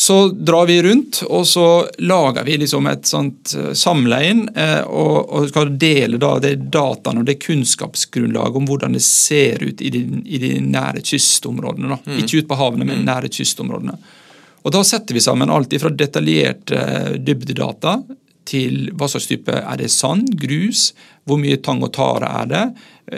[0.00, 5.18] Så drar vi rundt, og så lager vi liksom et sånt eh, samleie eh, og,
[5.28, 9.90] og, skal dele da det dataene og det kunnskapsgrunnlaget om hvordan det ser ut i
[9.92, 11.98] de, i de nære kystområdene.
[12.00, 12.16] Mm.
[12.16, 13.04] Ikke ut på havene, men mm.
[13.10, 13.98] nære kystområdene.
[14.62, 17.98] Og Da setter vi sammen alt fra detaljerte eh, dybdedata
[18.48, 20.90] til hva slags type Er det sand, grus?
[21.28, 22.64] Hvor mye tang og tare er det?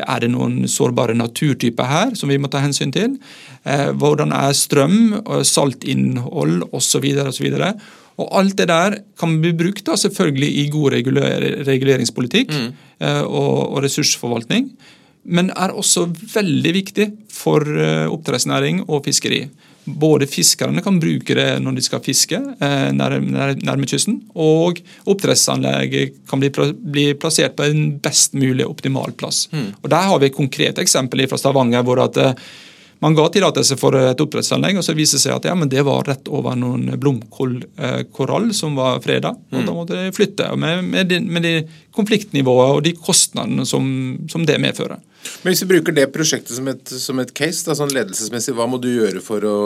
[0.02, 3.18] Er det noen sårbare naturtyper her som vi må ta hensyn til?
[3.64, 7.06] Eh, hvordan er strøm, saltinnhold osv.
[7.26, 7.50] osv.
[8.20, 10.96] Og alt det der kan bli brukt da, selvfølgelig i god
[11.68, 12.72] reguleringspolitikk mm.
[13.02, 14.68] Eh, og, og, ressursforvaltning,
[15.34, 16.04] men er også
[16.36, 19.40] veldig viktig for eh, oppdrettsnæring og fiskeri.
[19.84, 22.38] Både fiskerne kan bruke det når de skal fiske
[22.94, 24.78] nærme, nærme kysten, og
[25.10, 29.48] oppdrettsanlegget kan bli, bli, plassert på en best mulig optimal plass.
[29.50, 29.72] Mm.
[29.82, 32.20] Og Der har vi et konkret eksempel fra Stavanger hvor at
[33.02, 35.82] man ga tillatelse for et oppdrettsanlegg, og så viser det seg at ja, men det
[35.86, 39.32] var rett over noen blomkålkorall eh, som var freda.
[39.34, 39.64] Og mm.
[39.66, 40.46] da måtte de flytte.
[40.54, 41.54] Med, med, de, med de
[41.96, 43.88] konfliktnivået og de kostnadene som,
[44.30, 45.02] som, det medfører.
[45.42, 48.66] Men Hvis vi bruker det prosjektet som et, som et case, da, sånn ledelsesmessig, hva
[48.70, 49.58] må du gjøre for å,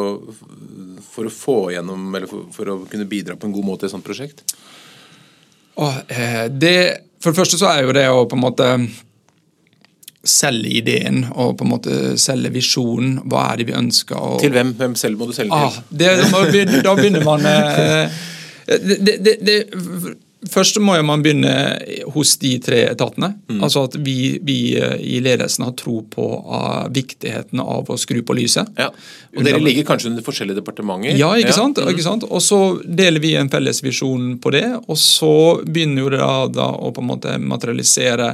[1.12, 3.90] for å få gjennom, eller for, for, å kunne bidra på en god måte i
[3.90, 4.44] et sånt prosjekt?
[5.76, 6.78] Eh, det,
[7.20, 8.70] for det første så er jo det å på en måte
[10.26, 13.20] selge ideen og på en måte selge visjonen.
[13.30, 14.16] Hva er det vi ønsker?
[14.18, 14.40] Og...
[14.42, 14.74] Til hvem?
[14.78, 15.66] Hvem selv må du selge til?
[15.68, 18.22] Ah, det, da begynner man eh,
[18.88, 19.58] det, det, det,
[20.50, 21.52] Først må man begynne
[22.14, 23.32] hos de tre etatene.
[23.50, 23.60] Mm.
[23.64, 28.22] Altså At vi, vi, eh, i ledelsen har tro på uh, viktigheten av å skru
[28.26, 28.70] på lyset.
[28.78, 28.90] Ja.
[29.36, 31.16] Og Dere ligger kanskje under forskjellige departementer?
[31.18, 31.58] Ja, ikke, ja.
[31.58, 31.80] Sant?
[31.80, 31.92] Mm.
[31.94, 32.26] ikke sant?
[32.28, 34.66] Og så deler vi en felles visjon på det.
[34.86, 35.32] Og så
[35.64, 38.30] begynner jo det da, da å på en måte materialisere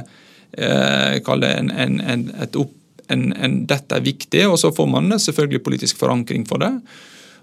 [0.57, 2.29] eh, kalle en, en, en,
[2.61, 6.71] opp, dette er viktig, og så får man selvfølgelig politisk forankring for det.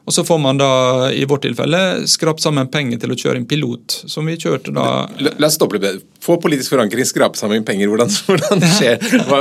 [0.08, 0.70] Og så får man da,
[1.12, 4.86] i vårt tilfelle, skrapt sammen penger til å kjøre en pilot, som vi kjørte da
[5.20, 6.06] La, la oss stoppe litt.
[6.24, 7.90] Få politisk forankring, skrape sammen penger.
[7.92, 8.98] Hvordan, hvordan, skjer,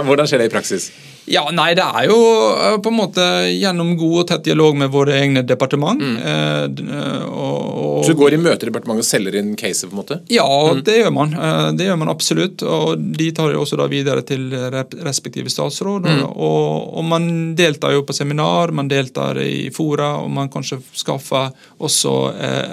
[0.08, 0.90] hvordan skjer det i praksis?
[1.30, 2.18] Ja, nei, Det er jo
[2.56, 6.02] eh, på en måte gjennom god og tett dialog med våre egne departement.
[6.02, 6.18] Mm.
[6.18, 9.90] Eh, og, og, Så du går i møter i departementet og selger inn caset?
[9.90, 10.20] på en måte?
[10.34, 10.82] Ja, mm.
[10.88, 11.36] det gjør man.
[11.38, 12.64] Eh, det gjør man absolutt.
[12.66, 14.48] og De tar jo også da videre til
[15.06, 16.10] respektive statsråd.
[16.10, 16.24] Mm.
[16.32, 21.54] Og, og, man deltar jo på seminar, man deltar i fora, og man kanskje skaffer
[21.78, 22.16] også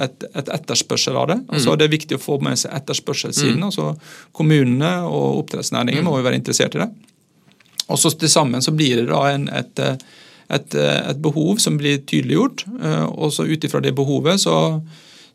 [0.06, 1.38] et, et etterspørsel av det.
[1.50, 1.76] Altså, mm.
[1.76, 3.60] Det er viktig å få med seg etterspørselssiden.
[3.60, 3.68] Mm.
[3.68, 3.92] altså
[4.36, 6.90] Kommunene og oppdrettsnæringen må jo være interessert i det.
[7.86, 9.82] Og så Til sammen så blir det da en, et,
[10.50, 12.64] et, et, behov som blir tydeliggjort.
[12.82, 14.56] Eh, og så Ut ifra det behovet så,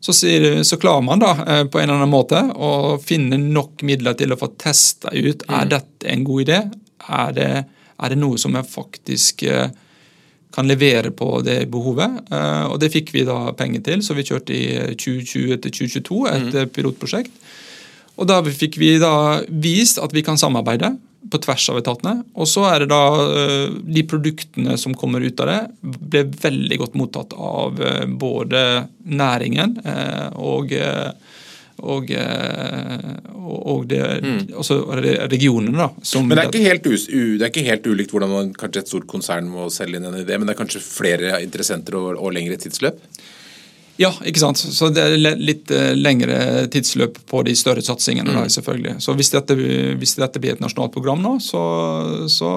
[0.00, 3.84] så, sier, så, klarer man da eh, på en eller annen måte å finne nok
[3.88, 5.70] midler til å få testa ut er mm.
[5.72, 6.60] dette en god idé.
[7.08, 7.52] Er det,
[7.96, 9.72] er det noe som jeg faktisk eh,
[10.52, 12.26] kan levere på det behovet.
[12.68, 14.66] Og Det fikk vi da penger til, så vi kjørte i
[15.00, 16.72] 2020 til 2022 et mm.
[16.74, 17.32] pilotprosjekt.
[18.20, 20.90] Og Da fikk vi da vist at vi kan samarbeide
[21.30, 22.14] på tvers av etatene.
[22.34, 23.66] Og så er det da eh,
[23.98, 28.64] de produktene som kommer ut av det, ble veldig godt mottatt av eh, både
[29.04, 30.74] næringen eh, og
[31.82, 32.12] og,
[33.42, 34.52] og det, mm.
[34.60, 34.76] også
[35.32, 35.72] regionene.
[35.74, 35.88] da.
[36.20, 38.92] men det er, ikke helt us, det er ikke helt ulikt hvordan man, kanskje et
[38.92, 42.36] stort konsern må selge inn en idé, men det er kanskje flere interessenter og, og
[42.36, 43.00] lengre tidsløp?
[44.00, 44.60] Ja, ikke sant.
[44.60, 48.30] Så det er litt eh, lengre tidsløp på de større satsingene.
[48.32, 48.38] Mm.
[48.38, 48.94] Da, selvfølgelig.
[49.04, 49.56] Så hvis dette,
[50.00, 51.62] hvis dette, blir et nasjonalt program nå, så,
[52.32, 52.50] så,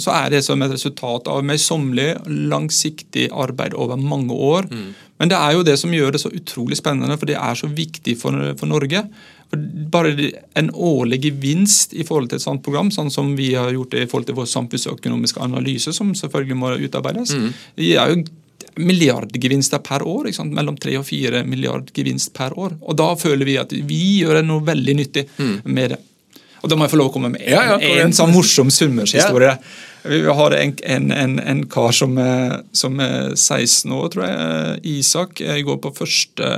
[0.00, 2.08] så er det som et resultat av møysommelig,
[2.52, 4.70] langsiktig arbeid over mange år.
[4.72, 4.90] Mm.
[5.22, 7.68] Men det er jo det som gjør det så utrolig spennende, for det er så
[7.70, 9.04] viktig for, for Norge.
[9.52, 13.70] For bare en årlig gevinst i forhold til et sånt program, sånn som vi har
[13.76, 17.50] gjort det i forhold til vår samfunnsøkonomiske analyse, som selvfølgelig må utarbeides, mm.
[17.76, 18.24] det er jo
[18.76, 20.30] milliardgevinster per år.
[20.48, 22.78] Mellom 3 og 4 milliard gevinst per år.
[22.80, 25.54] Og da føler vi at vi gjør noe veldig nyttig mm.
[25.64, 26.00] med det.
[26.62, 28.68] Og Da må jeg få lov å komme med en, ja, ja, en sånn morsom
[28.70, 29.56] sunnmørshistorie.
[30.06, 34.78] Vi har en, en, en, en kar som er, som er, 16 år, tror jeg.
[34.92, 35.42] Isak.
[35.42, 36.50] Jeg går på første,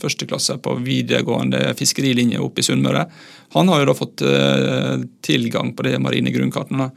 [0.00, 3.04] første klasse på videregående fiskerilinje oppe i Sunnmøre.
[3.56, 6.90] Han har jo da fått uh, tilgang på de marine grunnkartene.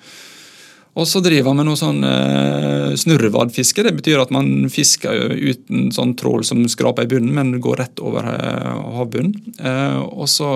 [0.99, 3.85] Og så driver han med noe sånn eh, snurrevadfiske.
[3.87, 8.01] Det betyr at man fisker uten sånn trål som skraper i bunnen, men går rett
[8.03, 9.55] over eh, havbunnen.
[9.55, 10.49] Eh, og så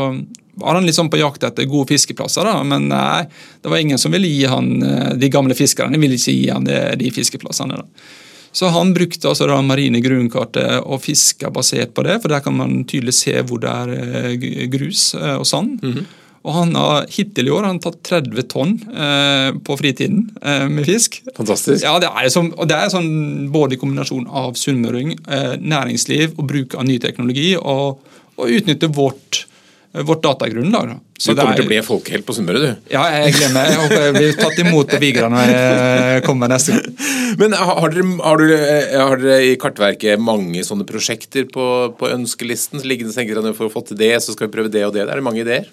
[0.60, 3.26] var han sånn på jakt etter gode fiskeplasser, da, men nei,
[3.64, 6.68] det var ingen som ville gi han eh, de gamle fiskerne ville ikke gi han
[6.68, 7.80] de, de fiskeplassene.
[7.80, 8.12] da.
[8.56, 12.56] Så han brukte altså det marine grunnkartet og fiska basert på det, for der kan
[12.56, 15.80] man tydelig se hvor det er eh, grus eh, og sand.
[15.84, 16.06] Mm -hmm.
[16.46, 20.86] Og han har hittil i år han tatt 30 tonn eh, på fritiden eh, med
[20.86, 21.18] fisk.
[21.34, 21.82] Fantastisk.
[21.82, 26.46] Ja, det er, som, det er sånn både i kombinasjon av sunnmøring, eh, næringsliv og
[26.52, 29.48] bruk av ny teknologi, og, og utnytte vårt,
[29.96, 30.94] eh, vårt datagrunnlag.
[31.18, 32.88] Så du kommer er, til å bli folkehelt på Sunnmøre, du?
[32.92, 33.70] Ja, jeg glemmer.
[33.72, 37.04] Jeg håper jeg blir tatt imot på Vigra når jeg kommer neste gang.
[37.42, 42.14] Men har dere, har, dere, eh, har dere, i Kartverket mange sånne prosjekter på, på
[42.14, 42.86] ønskelisten?
[42.86, 45.08] Liggende tenker dere For å få til det, så skal vi prøve det og det.
[45.08, 45.72] Er det mange ideer?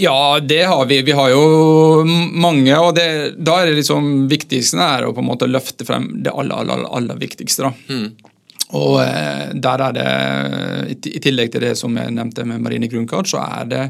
[0.00, 1.02] Ja, det har vi.
[1.02, 2.76] Vi har jo mange.
[2.78, 6.30] og det, Da er det liksom viktigste er å på en måte løfte frem det
[6.30, 7.72] aller, aller, aller viktigste.
[7.90, 8.06] Mm.
[8.78, 10.08] Og eh, der er det,
[11.10, 13.84] I tillegg til det som jeg nevnte med marine grunnkart, så er det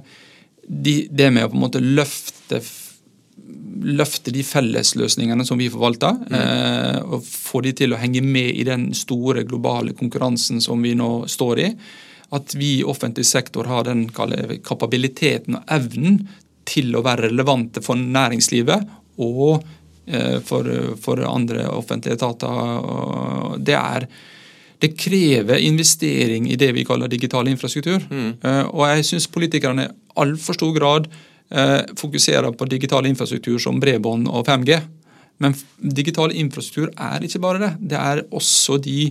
[0.65, 2.63] de, det med å på en måte løfte
[3.79, 6.35] løfte de fellesløsningene som vi forvalter, mm.
[6.35, 10.97] eh, og få de til å henge med i den store globale konkurransen som vi
[10.99, 11.69] nå står i
[12.31, 14.07] at vi i offentlig sektor har den
[14.65, 16.21] kapabiliteten og evnen
[16.69, 18.85] til å være relevante for næringslivet
[19.25, 19.63] og
[20.07, 20.69] eh, for,
[21.01, 22.83] for andre offentlige etater.
[23.65, 24.07] Det, er,
[24.85, 28.05] det krever investering i det vi kaller digital infrastruktur.
[28.11, 28.31] Mm.
[28.43, 33.81] Eh, og jeg syns politikerne i altfor stor grad eh, fokuserer på digital infrastruktur som
[33.81, 34.83] bredbånd og 5G.
[35.39, 37.73] Men digital infrastruktur er ikke bare det.
[37.95, 39.07] Det er også de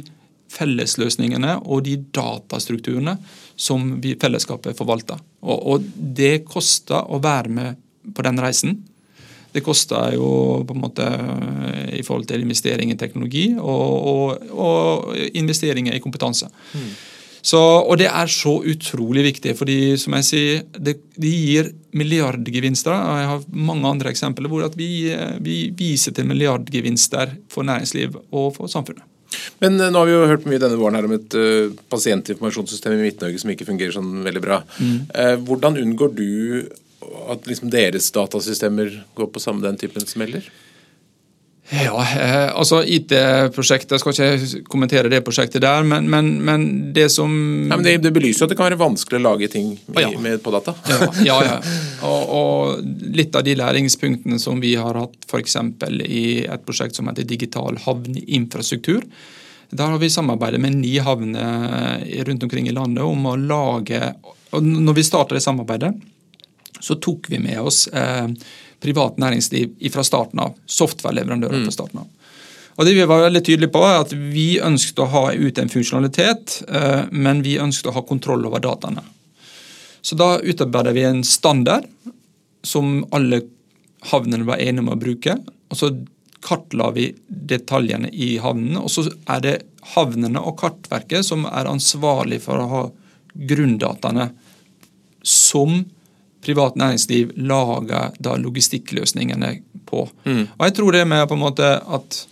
[0.53, 3.17] fellesløsningene og de datastrukturene
[3.59, 5.19] som vi fellesskapet forvalter.
[5.43, 7.81] Og, og det koster å være med
[8.15, 8.77] på den reisen.
[9.53, 10.29] Det koster jo
[10.67, 11.05] på en måte
[11.95, 16.49] i forhold til investering i teknologi og, og, og investeringer i kompetanse.
[16.73, 16.89] Mm.
[17.47, 22.91] Så, og det er så utrolig viktig, fordi som jeg sier, det, det gir milliardgevinster.
[22.91, 24.89] og Jeg har mange andre eksempler hvor vi,
[25.45, 29.05] vi viser til milliardgevinster for næringsliv og for samfunnet.
[29.63, 32.97] Men uh, nå har vi jo hørt mye denne våren her om et uh, pasientinformasjonssystem
[32.97, 34.61] i Midt-Norge som ikke fungerer sånn veldig bra.
[34.77, 34.99] Mm.
[35.11, 36.29] Uh, hvordan unngår du
[37.31, 40.47] at liksom, deres datasystemer går på samme den typen smeller?
[41.69, 47.09] Ja, eh, altså IT-prosjektet, Jeg skal ikke kommentere det prosjektet der, men, men, men det
[47.11, 49.73] som Nei, men det, det, belyser jo at det kan være vanskelig å lage ting
[49.89, 50.11] med, ja.
[50.23, 50.77] med, på data.
[50.87, 51.39] Ja, ja.
[51.43, 51.57] ja.
[52.07, 52.85] Og, og,
[53.17, 55.57] litt av de læringspunktene som vi har hatt f.eks.
[56.07, 59.03] i et prosjekt som heter Digital havneinfrastruktur.
[59.67, 61.99] Der har vi samarbeidet med ni havner
[62.29, 64.13] rundt omkring i landet om å lage
[64.55, 65.91] og Når vi starta det samarbeidet,
[66.79, 68.29] så tok vi med oss eh,
[68.83, 70.55] privat næringsliv fra starten av.
[70.69, 71.75] Softwareleverandører fra mm.
[71.75, 72.13] starten av.
[72.77, 75.69] Og det Vi var veldig tydelige på er at vi ønsket å ha ut en
[75.69, 79.01] funksjonalitet, eh, men vi ønsket å ha kontroll over dataene.
[80.01, 81.87] Så Da utarbeidet vi en standard
[82.63, 83.41] som alle
[84.11, 85.37] havnene var enige om å bruke.
[85.69, 86.05] og Så
[86.41, 88.79] kartla vi detaljene i havnene.
[88.79, 89.63] og Så er det
[89.95, 92.91] havnene og Kartverket som er ansvarlig for å ha
[93.33, 94.31] grunndataene
[95.23, 95.85] som
[96.47, 99.57] privat næringsliv lager da logistikkløsningene
[99.87, 100.07] på.
[100.25, 100.45] Mm.
[100.55, 102.23] Og jeg tror det med på en måte at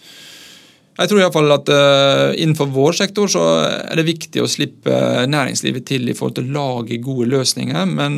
[0.96, 4.96] jeg tror i fall at uh, Innenfor vår sektor så er det viktig å slippe
[5.28, 8.16] næringslivet til i forhold til å lage gode løsninger, men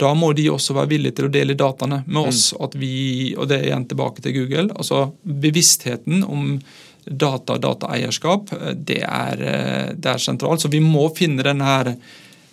[0.00, 2.48] da må de også være villige til å dele dataene med oss.
[2.50, 2.62] Mm.
[2.66, 2.94] at vi,
[3.38, 4.68] Og det er igjen tilbake til Google.
[4.74, 6.56] altså Bevisstheten om
[7.04, 10.60] data og dataeierskap, det er, eh, det er sentralt.
[10.60, 11.94] Så vi må finne denne her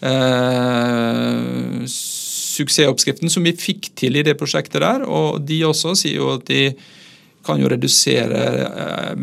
[0.02, 1.82] eh,
[2.58, 5.06] suksessoppskriften som vi fikk til i det prosjektet der.
[5.08, 6.72] Og de også sier jo at de
[7.48, 9.22] kan jo redusere eh,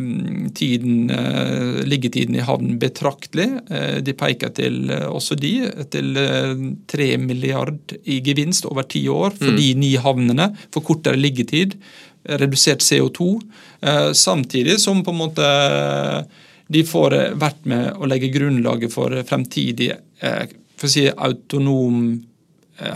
[0.56, 3.48] tiden, eh, liggetiden i havn betraktelig.
[3.68, 5.52] Eh, de peker til, også de,
[5.92, 6.16] til
[6.90, 9.60] tre milliard i gevinst over ti år for mm.
[9.60, 10.50] de ni havnene.
[10.74, 11.76] For kortere liggetid,
[12.40, 13.34] redusert CO2.
[14.16, 15.48] Samtidig som på en måte
[16.72, 19.90] de får vært med å legge grunnlaget for fremtidig
[20.80, 22.06] for si, autonom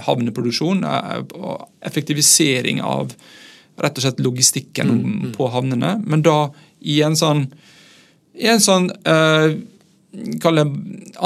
[0.07, 3.13] havneproduksjon og effektivisering av
[3.79, 5.33] rett og slett logistikken mm, mm.
[5.37, 5.97] på havnene.
[6.07, 6.39] Men da
[6.81, 7.47] i en sånn,
[8.39, 9.55] i en sånn uh,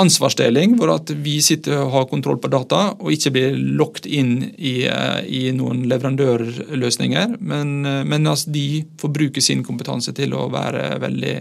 [0.03, 4.35] ansvarsdeling, hvor at vi sitter og har kontroll på data og ikke blir lokket inn
[4.57, 7.37] i, uh, i noen leverandørløsninger.
[7.41, 11.37] Men, uh, men altså, de får bruke sin kompetanse til å være veldig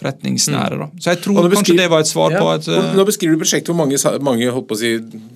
[0.00, 0.80] forretningsnære.
[0.80, 0.88] Da.
[0.98, 3.44] Så jeg tror kanskje det var et svar ja, på et uh, Nå beskriver du
[3.44, 4.92] prosjektet hvor mange, mange si,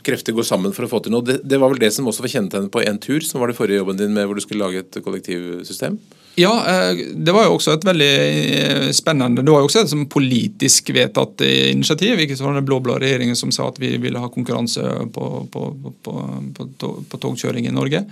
[0.07, 1.25] krefter går sammen for å få til noe.
[1.27, 3.83] Det, det var vel det som også var kjennetegnet på Entur, som var det forrige
[3.83, 5.99] jobben din med hvor du skulle lage et kollektivsystem?
[6.41, 10.09] Ja, eh, det var jo også et veldig eh, spennende Det var jo også et
[10.11, 12.25] politisk vedtatt initiativ.
[12.25, 14.83] ikke sånn Den blå-blå regjeringen som sa at vi ville ha konkurranse
[15.15, 15.67] på, på,
[16.03, 18.03] på, på togkjøring i Norge.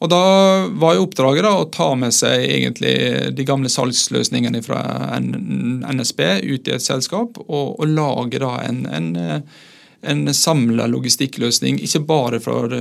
[0.00, 0.20] Og Da
[0.80, 2.94] var jo oppdraget da, å ta med seg egentlig
[3.36, 4.80] de gamle salgsløsningene fra
[5.20, 9.10] NSB ut i et selskap, og, og lage da en, en,
[10.00, 11.82] en samla logistikkløsning.
[11.84, 12.72] Ikke bare for,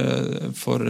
[0.56, 0.88] for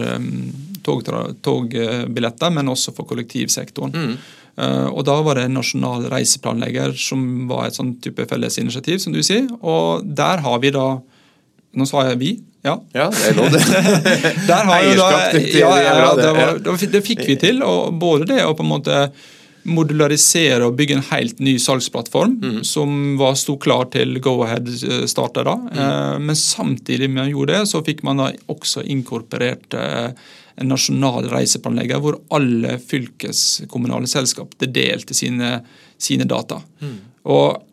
[0.85, 1.09] tog,
[1.41, 3.97] togbilletter, men også for kollektivsektoren.
[3.97, 4.13] Mm.
[4.59, 8.99] Uh, og Da var det en nasjonal reiseplanlegger som var et sånn type felles initiativ.
[8.99, 9.47] som du sier.
[9.61, 10.99] Og der har vi da
[11.77, 12.29] Nå sa jeg vi,
[12.65, 12.75] ja.
[12.95, 13.61] ja, det er lov, det.
[14.75, 16.55] Eierskap til ja, ja, det, var,
[16.95, 17.61] det, fikk vi til.
[17.63, 19.03] og Både det å på en måte
[19.69, 22.59] modularisere og bygge en helt ny salgsplattform mm.
[22.67, 25.55] som var sto klar til Go-Ahead eh, starta da.
[25.59, 25.79] Mm.
[25.83, 30.11] Eh, men samtidig med å gjøre det, så fikk man da også inkorporert eh,
[30.59, 35.59] en nasjonal reiseplanlegger hvor alle fylkeskommunale selskap delte sine,
[35.99, 36.59] sine data.
[36.83, 36.95] Mm.
[37.31, 37.65] Og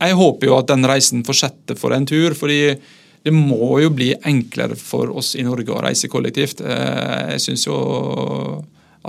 [0.00, 2.34] jeg håper jo at den reisen fortsetter for en tur.
[2.36, 2.74] fordi
[3.22, 6.62] det må jo bli enklere for oss i Norge å reise kollektivt.
[6.64, 7.76] Eh, jeg syns jo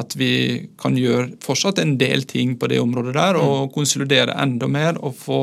[0.01, 0.33] at vi
[0.79, 3.71] kan gjøre fortsatt en del ting på det området der, og mm.
[3.75, 5.41] konsolidere enda mer og få,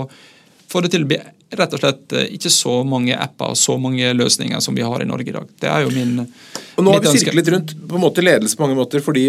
[0.68, 1.20] få det til å bli
[1.56, 5.02] rett og slett eh, ikke så mange apper og så mange løsninger som vi har
[5.02, 5.48] i Norge i dag.
[5.60, 8.66] Det er jo min Og Nå har vi sirklet rundt på en måte ledelse på
[8.66, 9.24] mange måter, fordi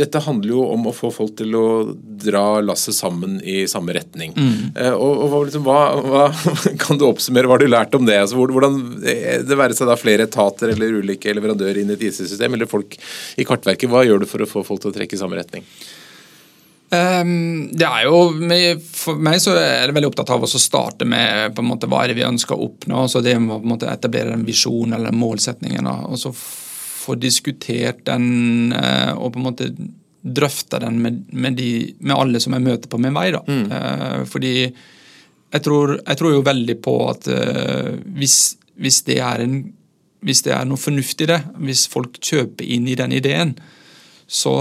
[0.00, 1.66] dette handler jo om å få folk til å
[2.24, 4.34] dra lasset sammen i samme retning.
[4.34, 4.74] Mm.
[4.74, 6.26] Eh, og, og liksom, hva, hva,
[6.82, 8.18] Kan du oppsummere hva har du lært om det?
[8.24, 12.08] Altså, hvordan, eh, det være seg da flere etater eller ulike leverandører inn i et
[12.10, 12.98] IT-system, eller folk
[13.38, 15.66] i Kartverket, hva gjør du for å få folk til å trekke i samme retning?
[16.94, 18.20] Um, det er jo,
[18.94, 22.04] For meg så er det veldig opptatt av å starte med på en måte, hva
[22.04, 23.06] er det vi ønsker å oppnå.
[23.10, 25.90] så Det må på en måte etablere en visjon eller målsetningen.
[26.08, 26.34] og så
[27.04, 29.66] Få diskutert den eh, og på en måte
[30.24, 33.26] drøfte den med, med, de, med alle som jeg møter på min vei.
[33.34, 33.42] da.
[33.44, 33.64] Mm.
[33.68, 38.38] Uh, fordi jeg tror, jeg tror, jo veldig på at uh, hvis,
[38.80, 39.58] hvis, det en,
[40.24, 43.52] hvis, det er noe fornuftig i det, hvis folk kjøper inn i den ideen,
[44.26, 44.52] så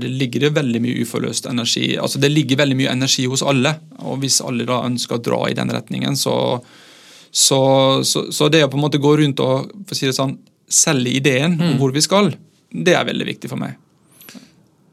[0.00, 1.96] det, ligger det veldig mye uforløst energi.
[1.98, 3.74] Altså Det ligger veldig mye energi hos alle.
[3.98, 6.36] og Hvis alle da ønsker å dra i den retningen, så,
[7.30, 7.60] så,
[8.06, 10.38] så, så det å på en måte gå rundt og for å si det sånn,
[10.66, 11.66] selge ideen mm.
[11.72, 12.32] om hvor vi skal,
[12.70, 13.76] det er veldig viktig for meg.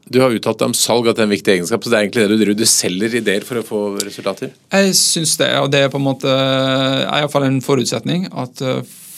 [0.04, 2.04] Du har uttalt deg om salg at det er en viktig egenskap, så det er
[2.04, 4.52] egentlig det du, du selger ideer for å få resultater?
[4.74, 8.28] Jeg syns det, og det er på en måte er iallfall en forutsetning.
[8.30, 8.60] at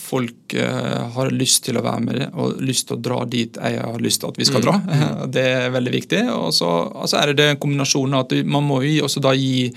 [0.06, 3.82] folk uh, har lyst til å være med og lyst til å dra dit jeg
[3.82, 4.66] har lyst til at vi skal mm.
[4.66, 4.78] dra.
[4.80, 5.20] Mm.
[5.36, 6.22] Det er veldig viktig.
[6.36, 9.68] Og så altså er det det kombinasjonen at man må jo også da gi,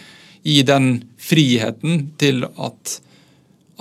[0.46, 2.96] gi den friheten til at,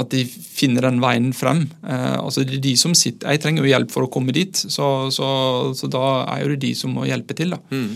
[0.01, 1.67] at de finner den veien frem.
[1.85, 4.57] Uh, altså det er de som sitter, Jeg trenger jo hjelp for å komme dit,
[4.57, 5.29] så, så,
[5.77, 7.57] så da er jo det de som må hjelpe til.
[7.57, 7.61] da.
[7.75, 7.93] Mm.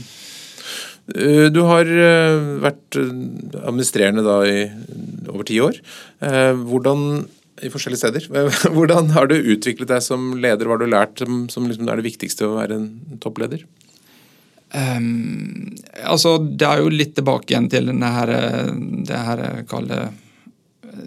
[1.18, 1.88] Eh, du har
[2.62, 4.66] vært administrerende da i
[5.32, 5.80] over ti år.
[6.22, 7.24] Hvordan
[7.62, 8.27] i forskjellige steder.
[8.77, 10.66] Hvordan har du utviklet deg som leder?
[10.66, 12.90] Hva har du lært som, som liksom er det viktigste å være en
[13.22, 13.64] toppleder?
[14.72, 18.33] Um, altså, Det er jo litt tilbake igjen til denne her,
[19.05, 20.07] det her kalle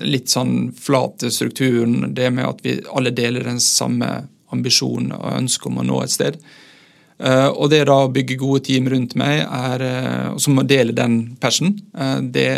[0.01, 2.13] litt sånn flate strukturen.
[2.15, 6.13] Det med at vi alle deler den samme ambisjonen og ønsket om å nå et
[6.13, 6.39] sted.
[7.15, 10.95] Uh, og det da å bygge gode team rundt meg, er, uh, som å dele
[10.95, 12.49] den passion, uh, det,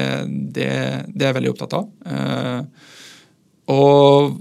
[0.55, 0.69] det,
[1.13, 1.91] det, er jeg veldig opptatt av.
[2.01, 2.95] Uh,
[3.67, 4.37] og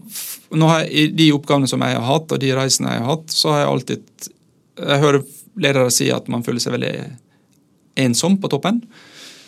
[0.55, 3.12] nå har jeg, I de oppgavene som jeg har hatt, og de reisene jeg har
[3.16, 4.31] hatt, så har jeg alltid
[4.77, 5.22] Jeg hører
[5.57, 6.95] ledere si at man føler seg veldig
[8.07, 8.83] ensom på toppen.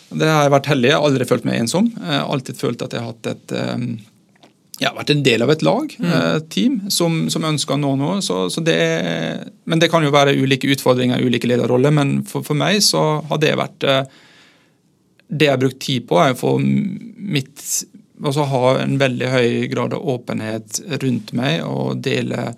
[0.09, 0.89] Det har jeg vært heldig.
[0.89, 1.91] Jeg har aldri følt meg ensom.
[1.93, 3.53] Jeg har alltid følt at jeg har hatt et,
[4.81, 6.07] ja, vært en del av et lag, mm.
[6.15, 8.17] et team, som, som, ønsker å nå noe.
[8.25, 8.79] Så, så det,
[9.69, 11.93] men det kan jo være ulike utfordringer, ulike lederroller.
[11.93, 13.85] Men for, for, meg så har det vært
[15.29, 17.61] Det jeg har brukt tid på, er å få mitt
[18.19, 22.51] Altså ha en veldig høy grad av åpenhet rundt meg og dele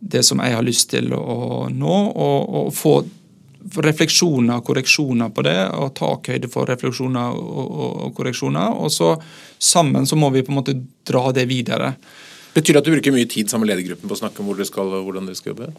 [0.00, 2.94] det som jeg har lyst til å nå, og, og få
[3.84, 8.76] refleksjoner og korreksjoner på det, og takhøyde for refleksjoner og, og, og, korreksjoner.
[8.80, 9.12] Og så
[9.60, 10.76] sammen så må vi på en måte
[11.06, 11.92] dra det videre.
[12.54, 14.58] Betyr det at du bruker mye tid sammen med ledergruppen på å snakke om hvor
[14.58, 15.70] dere skal og hvordan dere skal jobbe?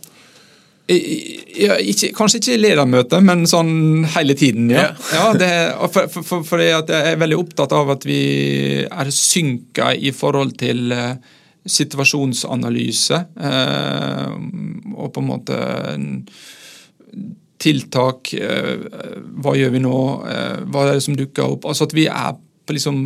[0.92, 4.90] Ja, ikke, kanskje ikke i ledermøte, men sånn hele tiden, ja.
[5.14, 5.52] ja det,
[5.94, 8.22] for, for, for, jeg er veldig opptatt av at vi
[8.86, 11.14] er synka i forhold til uh,
[11.68, 13.22] situasjonsanalyse.
[13.38, 14.32] Uh,
[14.96, 15.60] og på en måte
[17.62, 18.34] tiltak.
[18.34, 18.88] Uh,
[19.44, 19.98] hva gjør vi nå?
[20.72, 21.68] hva er det som dukker opp?
[21.70, 22.98] Altså At vi er på liksom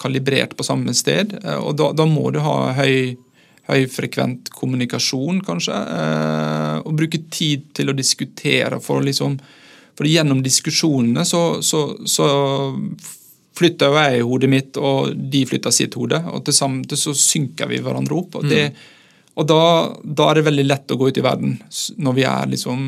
[0.00, 1.34] kalibrert på samme sted.
[1.60, 3.18] og da, da må du ha høy
[3.76, 5.76] høyfrekvent kommunikasjon, kanskje.
[5.76, 8.80] Eh, og bruke tid til å diskutere.
[8.84, 9.38] For, liksom,
[9.98, 12.28] for gjennom diskusjonene så, så, så
[13.60, 16.22] flytter jo jeg hodet mitt, og de flytter sitt hode.
[16.32, 18.40] Og til sammen så synker vi hverandre opp.
[18.40, 18.88] og det mm.
[19.40, 19.62] Og da,
[20.02, 21.54] da, er det veldig lett å gå ut i verden
[22.02, 22.80] når vi er liksom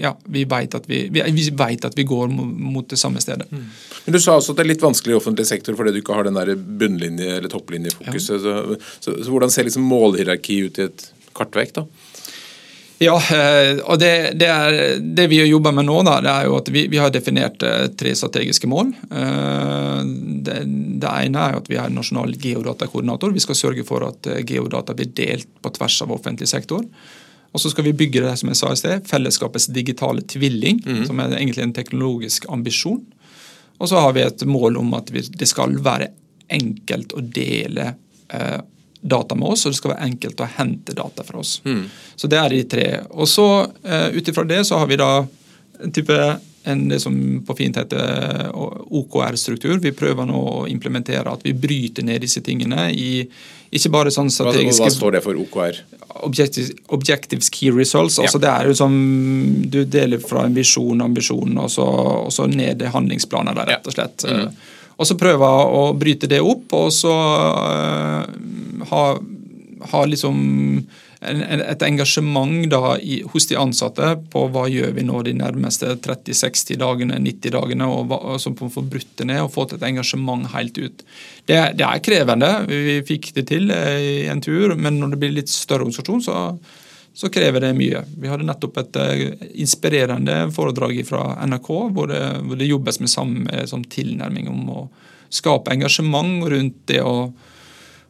[0.00, 1.46] ja, vi vet at vi, vi, vi,
[1.82, 3.48] at vi går mot det samme stedet.
[3.50, 3.66] Mm.
[4.04, 6.16] Men Du sa også at det er litt vanskelig i offentlig sektor fordi du ikke
[6.16, 8.36] har den der bunnlinje- eller topplinjefokuset.
[8.36, 8.62] Ja.
[8.66, 11.74] Så, så, så, hvordan ser liksom målhierarki ut i et kartverk?
[11.80, 11.86] da?
[12.98, 16.54] Ja, eh, og det, det, er, det, vi jobber med nå, da, det er jo
[16.56, 18.94] at vi, vi har definert eh, tre strategiske mål.
[19.10, 20.00] Eh,
[20.46, 20.62] det,
[21.02, 23.34] det, ene er at vi er nasjonal geodatakoordinator.
[23.36, 26.86] Vi skal sørge for at geodata blir delt på tvers av offentlig sektor.
[27.52, 31.04] Og så skal vi bygge det som jeg sa i sted, fellesskapets digitale tvilling, mm.
[31.08, 33.04] som er egentlig en teknologisk ambisjon.
[33.78, 36.10] Og så har vi et mål om at det skal være
[36.52, 37.92] enkelt å dele
[38.32, 38.58] eh,
[39.00, 41.58] data med oss, og det skal være enkelt å hente data fra oss.
[41.64, 41.84] Mm.
[42.16, 42.86] Så det er de tre.
[43.14, 43.48] Og så
[43.84, 46.20] eh, ut ifra det så har vi da en type
[46.66, 47.14] en det som
[47.46, 49.78] på fint heter OKR-struktur.
[49.78, 53.22] Vi prøver nå å implementere at vi bryter ned disse tingene i
[53.74, 55.80] ikke bare sånn strategiske Hva, står det for OKR?
[56.26, 58.18] Objectives, objectives Key Results.
[58.22, 58.94] altså Det er jo som
[59.68, 61.86] Du deler fra en visjon, ambisjon, og så,
[62.26, 64.26] og så ned i handlingsplaner, der, rett og slett.
[64.26, 64.46] Ja.
[64.46, 64.74] Mm.
[64.96, 68.22] Og så prøve å bryte det opp, og så uh,
[68.92, 69.02] ha,
[69.92, 70.38] ha liksom
[71.26, 76.78] et engasjement da i, hos de ansatte på hva gjør vi nå de nærmeste 30-60
[76.80, 80.48] dagene, 90 dagene, og, som og så få brutt det ned og fått et engasjement
[80.54, 81.04] helt ut.
[81.46, 82.50] Det, det, er krevende.
[82.70, 86.22] Vi fikk det til eh, i en tur, men når det blir litt større organisasjon,
[86.26, 86.44] så,
[87.16, 88.04] så krever det mye.
[88.16, 93.12] Vi hadde nettopp et uh, inspirerende foredrag fra NRK hvor det, hvor det jobbes med
[93.12, 94.86] samme som tilnærming om å
[95.32, 97.30] skape engasjement rundt det å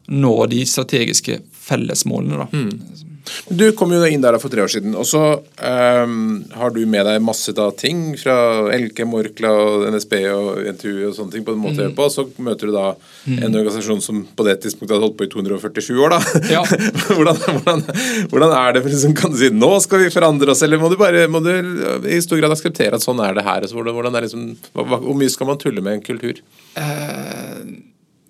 [0.07, 2.45] nå de strategiske fellesmålene.
[2.45, 2.49] Da.
[2.53, 3.05] Mm.
[3.49, 7.05] Du kom jo inn der for tre år siden, og så um, har du med
[7.07, 8.35] deg masse da, ting fra
[8.75, 9.51] Elkem, Orkla,
[9.93, 11.95] NSB og NTU og sånne ting på en måte mm.
[11.97, 13.39] på, og så møter du da mm.
[13.39, 16.15] en organisasjon som på det tidspunktet hadde holdt på i 247 år.
[16.15, 16.21] da.
[16.57, 16.63] Ja.
[17.17, 17.83] hvordan, hvordan,
[18.31, 20.97] hvordan, er det liksom, kan du si, Nå skal vi forandre oss, eller må du
[20.99, 21.51] bare må du
[22.07, 23.67] i stor grad akseptere at sånn er det her?
[23.67, 26.41] Så hvordan, hvordan er liksom, hvor mye skal man tulle med en kultur?
[26.77, 27.63] Uh,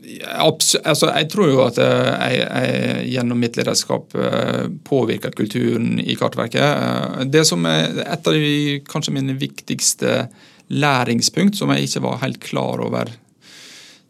[0.07, 6.15] Altså, jeg tror jo at eh, jeg, jeg gjennom mitt lederskap eh, påvirker kulturen i
[6.15, 6.63] Kartverket.
[6.63, 10.29] Eh, det som er et av de kanskje mine viktigste
[10.71, 13.11] læringspunkt, som jeg ikke var helt klar over,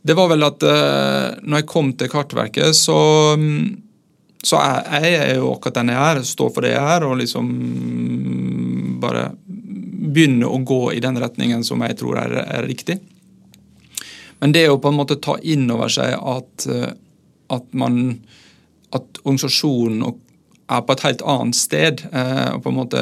[0.08, 0.64] det var vel at
[1.44, 2.96] når jeg kom til Kartverket, så,
[4.40, 7.50] så er jeg jo akkurat den jeg er, står for det jeg er, og liksom
[9.04, 9.26] bare
[10.08, 13.02] begynne å gå i den retningen som jeg tror er, er riktig.
[14.42, 16.94] Men det å på en måte ta inn over seg at, eh,
[17.54, 18.20] at man
[18.96, 20.04] at organisasjonen
[20.68, 22.04] er på et helt annet sted.
[22.12, 23.02] Eh, og på en måte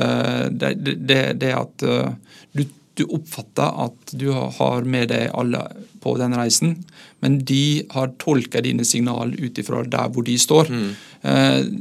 [0.52, 2.14] Det, det, det at eh,
[2.56, 2.64] du,
[2.96, 5.66] du, oppfatter at du har med deg alle
[6.02, 6.78] på den reisen,
[7.20, 10.92] men de har tolka dine signal ut ifra der hvor de står, mm.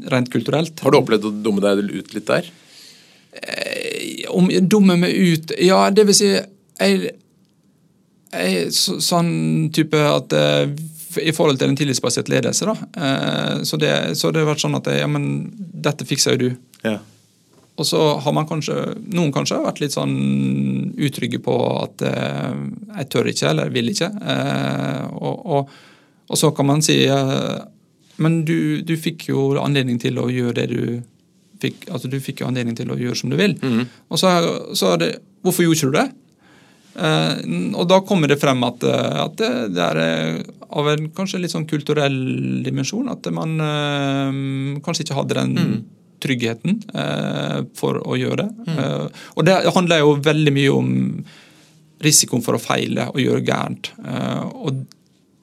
[0.09, 0.81] rent kulturelt.
[0.81, 2.49] Har du opplevd å dumme deg ut litt der?
[4.33, 7.13] Om jeg dummer meg ut Ja, det vil si jeg,
[8.75, 10.67] sånn type at uh,
[11.23, 12.75] i forhold til en tillitsbasert ledelse, da.
[12.99, 16.63] Uh, så, det, så det har vært sånn at ja, men dette fikser jo du.
[16.87, 16.99] Ja.
[17.75, 18.77] Og så har man kanskje,
[19.11, 20.15] noen kanskje vært litt sånn
[20.95, 24.13] utrygge på at jeg tør ikke eller vil ikke.
[25.19, 25.73] Og, og,
[26.29, 27.01] og, så kan man si
[28.23, 30.85] men du, du, fikk jo anledning til å gjøre det du
[31.65, 33.57] fikk altså du fikk jo anledning til å gjøre som du vil.
[33.59, 33.89] Mm.
[34.11, 34.35] Og så,
[34.77, 35.13] så er det
[35.45, 36.07] Hvorfor gjorde ikke du det?
[36.95, 37.35] Eh,
[37.75, 40.39] og da kommer det frem at, eh, at det, det, er eh,
[40.79, 42.19] av en kanskje litt sånn kulturell
[42.67, 43.11] dimensjon.
[43.13, 44.31] At man eh,
[44.85, 45.79] kanskje ikke hadde den mm.
[46.25, 48.51] tryggheten eh, for å gjøre det.
[48.69, 48.77] Mm.
[48.79, 50.89] Eh, og det handler jo veldig mye om
[52.05, 53.95] risikoen for å feile og gjøre gærent.
[54.05, 54.83] og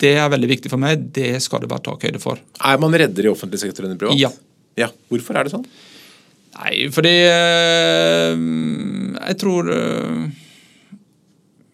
[0.01, 1.07] det er veldig viktig for meg.
[1.13, 2.37] Det skal det være takhøyde for.
[2.65, 4.17] Er man reddere i offentlig sektor enn i privat?
[4.19, 4.29] Ja.
[4.77, 4.89] ja.
[5.09, 5.65] Hvorfor er det sånn?
[6.57, 7.15] Nei, fordi
[9.23, 9.71] jeg tror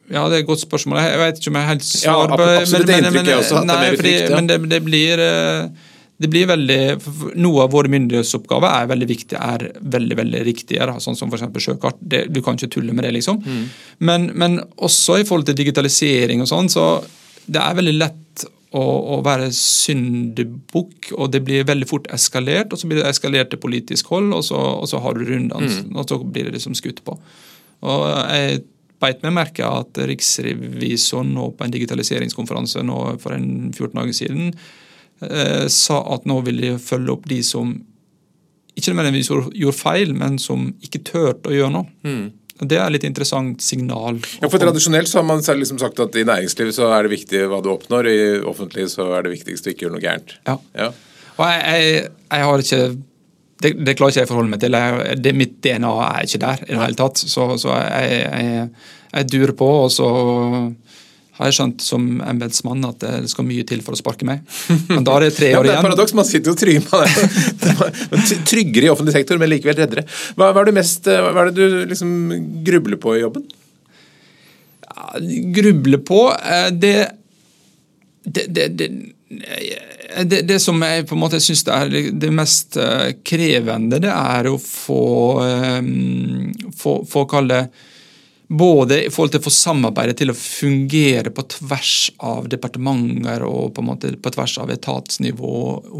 [0.07, 1.01] ja, det er et godt spørsmål.
[1.03, 3.61] Jeg vet ikke om jeg har helt svar på ja, absolutt det inntrykket jeg også.
[3.67, 4.35] Nei, fordi, frykt, ja.
[4.37, 6.79] men det, det, blir, eh, det blir veldig
[7.43, 9.65] Noe av våre myndighetsoppgaver er veldig viktige, er
[9.97, 10.87] veldig veldig riktige.
[11.03, 11.49] Sånn som f.eks.
[11.65, 11.99] sjøkart.
[11.99, 13.41] Det, du kan ikke tulle med det, liksom.
[13.43, 13.65] Mm.
[14.07, 16.87] Men, men, også i forhold til digitalisering og sånn, så
[17.47, 18.85] det er veldig lett å,
[19.17, 22.71] å være syndebukk, og det blir veldig fort eskalert.
[22.71, 25.67] Og så blir det eskalert til politisk hold, og så, og så har du rundene,
[25.67, 25.93] mm.
[25.99, 27.19] og så blir det liksom skutt på.
[27.83, 28.63] Og jeg
[29.03, 34.49] beit meg merke at riksrevisoren nå på en digitaliseringskonferanse nå for en 14 dager siden
[35.21, 37.75] eh, sa at nå vil de følge opp de som
[38.77, 41.89] ikke nødvendigvis gjorde feil, men som ikke turte å gjøre noe.
[42.05, 42.27] Mm.
[42.57, 44.17] Det er et litt interessant signal.
[44.41, 47.43] Ja, for Tradisjonelt så har man liksom sagt at i næringslivet så er det viktig
[47.51, 50.33] hva du oppnår, i offentlig så er det viktigst å ikke gjøre noe gærent.
[50.49, 50.57] Ja.
[50.77, 50.89] ja.
[51.37, 52.81] Og jeg, jeg, jeg, har ikke
[53.61, 54.77] det, det, klarer ikke jeg å forholde meg til.
[54.77, 57.21] Jeg, det, mitt DNA er ikke der i det hele tatt.
[57.21, 58.67] Så, så jeg, jeg,
[59.13, 60.09] jeg, durer på, og så
[61.37, 64.45] har jeg skjønt som embetsmann at det skal mye til for å sparke meg.
[64.91, 65.73] Men da er det tre år igjen.
[65.73, 68.31] ja, det er paradoks, man sitter jo trygg på det.
[68.51, 70.05] Tryggere i offentlig sektor, men likevel reddere.
[70.37, 72.15] Hva, hva, er, det mest, hva er det du liksom
[72.65, 73.45] grubler på i jobben?
[74.87, 75.11] Ja,
[75.57, 76.95] grubler på eh, det,
[78.25, 78.91] det, det, det
[80.23, 84.47] det, det, som jeg på en måte syns er det mest eh, krevende, det er
[84.47, 85.03] å få,
[85.43, 87.65] um, få, få kalle
[88.47, 93.73] både i forhold til å få samarbeidet til å fungere på tvers av departementer og
[93.75, 95.55] på, en måte på tvers av etatsnivå.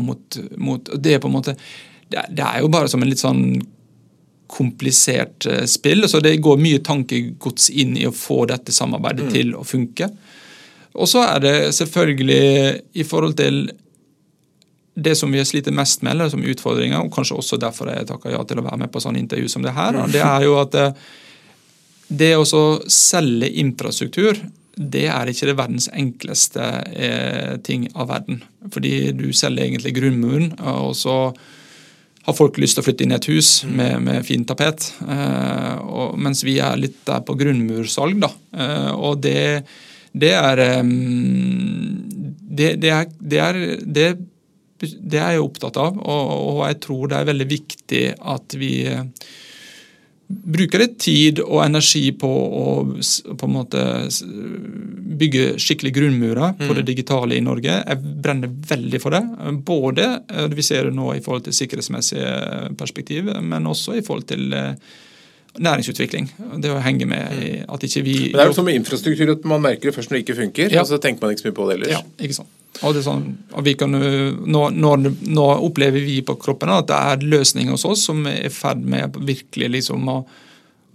[0.08, 1.58] Mot, mot, det, er på en måte,
[2.08, 3.44] det, det, er jo bare som en litt sånn
[4.48, 6.08] komplisert uh, spill.
[6.08, 9.34] så Det går mye tankegods inn i å få dette samarbeidet mm.
[9.36, 10.08] til å funke.
[10.98, 12.40] Og så er det selvfølgelig
[12.98, 13.68] i forhold til
[14.98, 18.08] det som vi har slitt mest med, eller som utfordringer, og kanskje også derfor jeg
[18.10, 20.56] takker ja til å være med på sånn intervju som det her, det er jo
[20.58, 21.04] at eh,
[22.08, 22.46] det å
[22.90, 24.40] selge infrastruktur
[24.78, 28.44] det er ikke det verdens enkleste eh, ting av verden.
[28.74, 31.16] Fordi du selger egentlig grunnmuren, og så
[32.28, 34.92] har folk lyst til å flytte inn i et hus med, med fint tapet.
[35.02, 38.22] Eh, og, mens vi er litt der på grunnmursalg.
[38.22, 38.30] da.
[38.94, 39.66] Og det,
[40.14, 40.62] det er
[42.58, 44.08] det, det, er, det, er, det
[44.82, 48.04] det er jeg opptatt av, og, og, jeg tror det er veldig viktig
[48.36, 49.04] at vi eh,
[50.28, 53.82] bruker litt tid og energi på å på en måte
[55.18, 56.90] bygge skikkelig grunnmurer på det mm.
[56.90, 57.80] digitale i Norge.
[57.80, 59.24] Jeg brenner veldig for det.
[59.68, 64.28] Både eh, vi ser det nå i forhold til sikkerhetsmessige perspektiv, men også i forhold
[64.30, 64.74] til eh,
[65.64, 66.30] næringsutvikling.
[66.62, 67.74] Det å henge med i mm.
[67.74, 70.12] at ikke vi Men Det er jo som med infrastruktur at man merker det først
[70.12, 70.84] når det ikke funker, ja.
[70.84, 71.96] og så tenker man ikke så mye på det ellers.
[71.96, 72.54] Ja, ikke sant.
[72.86, 73.24] Og det sånn,
[73.58, 77.88] og vi kan, nå, nå, nå, opplever vi på kroppen at det er løsninger hos
[77.90, 80.20] oss som er i ferd med virkelig liksom å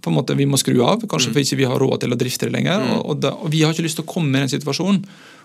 [0.03, 1.35] på en måte Vi må skru av, kanskje mm.
[1.35, 2.81] for ikke vi har råd til å drifte det lenger.
[2.83, 2.97] Mm.
[2.99, 4.99] Og, da, og, Vi har ikke lyst til å komme i den situasjonen.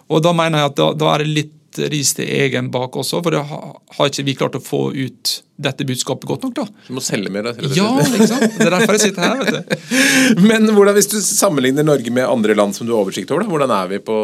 [0.08, 1.54] Og Da mener jeg at da, da er det litt
[1.92, 3.66] ris til egen bak også, for det har,
[3.98, 5.32] har ikke vi klart å få ut
[5.62, 6.54] dette budskapet godt nok.
[6.56, 6.64] da.
[6.88, 7.70] Du må selge mer, da?
[7.76, 8.56] Ja, ikke sant?
[8.56, 9.42] Det er derfor jeg sitter her.
[9.44, 9.76] vet du.
[10.48, 13.52] Men hvordan, hvis du sammenligner Norge med andre land som du har oversikt over, da,
[13.52, 14.16] hvordan er vi på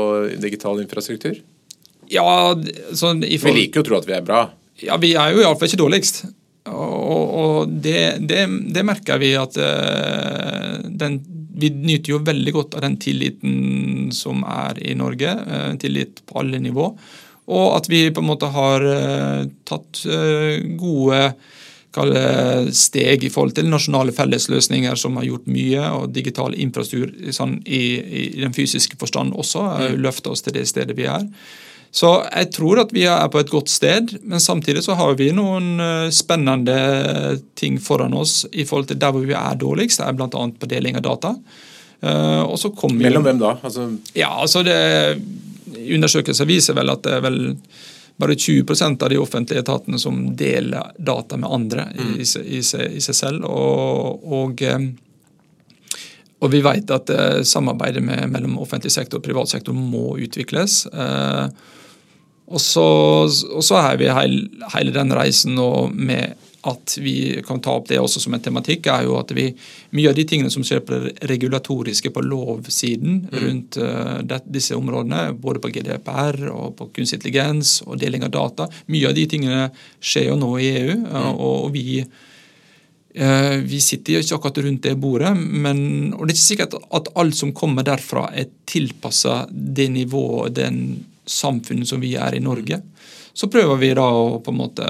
[0.42, 1.38] digital infrastruktur?
[2.12, 2.54] Ja,
[2.96, 4.46] sånn, Vi liker jo å tro at vi er bra.
[4.82, 6.24] Ja, Vi er jo iallfall ikke dårligst.
[6.64, 11.18] Og, og det, det, det, merker vi at uh, den,
[11.60, 15.34] Vi nyter jo veldig godt av den tilliten som er i Norge.
[15.44, 16.88] Uh, tillit på alle nivå.
[17.44, 20.06] Og at vi på en måte har uh, tatt
[20.80, 21.26] gode
[22.74, 27.82] steg i forhold til nasjonale fellesløsninger som har gjort mye, og digital infrastruktur sånn, i,
[28.02, 30.00] i, den fysiske forstand også mm.
[30.02, 31.22] løfta oss til det stedet vi er.
[31.94, 35.28] Så jeg tror at vi er på et godt sted, men samtidig så har vi
[35.34, 36.74] noen eh, spennende
[37.54, 40.46] ting foran oss i forhold til der hvor vi er dårligst, det er bl.a.
[40.58, 41.30] på deling av data.
[42.02, 42.56] Eh,
[42.98, 43.52] Mellom hvem da?
[43.62, 43.86] Altså...
[44.18, 44.74] Ja, altså det,
[45.84, 47.38] Undersøkelser viser vel at det er vel
[48.18, 52.10] bare 20% av de offentlige etatene som deler data med andre mm.
[52.18, 53.46] i, i, i, seg selv.
[53.46, 54.90] Og, og, eh,
[56.42, 57.14] og vi vet at
[57.46, 60.82] samarbeidet med, mellom offentlig sektor og privat sektor må utvikles.
[62.52, 62.84] Og så,
[63.24, 66.34] og så er vi hele, hele den reisen nå med
[66.64, 69.50] at vi kan ta opp det også som en tematikk, er jo at vi,
[69.96, 73.34] mye av de tingene som skjer på det regulatoriske, på lovsiden mm.
[73.42, 78.32] rundt uh, det, disse områdene, både på GDPR og på kunstig intelligens og deling av
[78.32, 79.66] data, mye av de tingene
[80.00, 80.94] skjer jo nå i EU.
[81.04, 81.30] Uh, mm.
[81.34, 85.78] og, og vi uh, vi sitter jo ikke akkurat rundt det bordet, men,
[86.16, 90.80] og det er ikke sikkert at alt som kommer derfra, er tilpassa det nivået, den
[91.26, 92.80] samfunnet som vi er i Norge.
[93.34, 94.84] Så prøver vi da å på en måte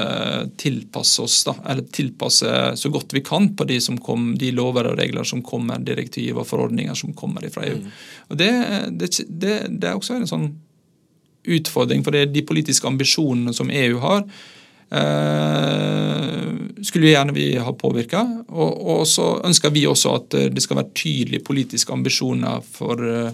[0.61, 4.91] tilpasse oss, da, eller tilpasse så godt vi kan på de, som kom, de lover
[4.91, 7.79] og regler som kommer, direktiv og forordninger som kommer fra EU.
[7.81, 7.95] Mm.
[8.29, 8.51] Og det,
[9.01, 10.51] det, det, det, er også en sånn
[11.57, 14.27] utfordring, for det er de politiske ambisjonene som EU har.
[14.93, 16.53] Eh,
[16.85, 18.27] skulle vi gjerne vi ha påvirka.
[18.53, 23.33] Og, og, så ønsker vi også at det skal være tydelige politiske ambisjoner for eh,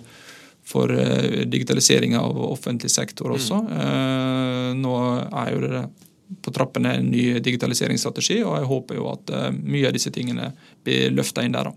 [0.70, 3.58] for eh, digitalisering av offentlig sektor også.
[3.66, 4.80] Mm.
[4.80, 4.94] Nå
[5.42, 5.82] er jo det
[6.40, 10.52] på trappene en ny digitaliseringsstrategi, og jeg håper jo at eh, mye av disse tingene
[10.86, 11.72] blir løfta inn der.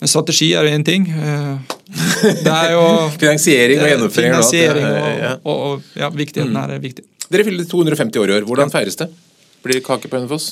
[0.00, 1.06] Men strategi er én ting.
[1.06, 2.82] Det er jo
[3.22, 4.34] Finansiering og gjennomføring.
[4.34, 6.62] Finansiering og, og, og, ja, viktigheten mm.
[6.64, 7.06] er viktig.
[7.30, 8.48] Dere fyller 250 år i år.
[8.48, 9.08] Hvordan feires det?
[9.64, 10.50] Blir det kake på Hønefoss?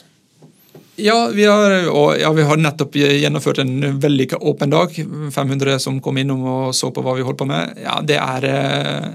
[1.03, 4.93] Ja vi, har, og, ja, vi har nettopp gjennomført en veldig åpen dag.
[5.35, 7.73] 500 som kom innom og så på hva vi holdt på med.
[7.83, 9.09] Ja, Det er, eh,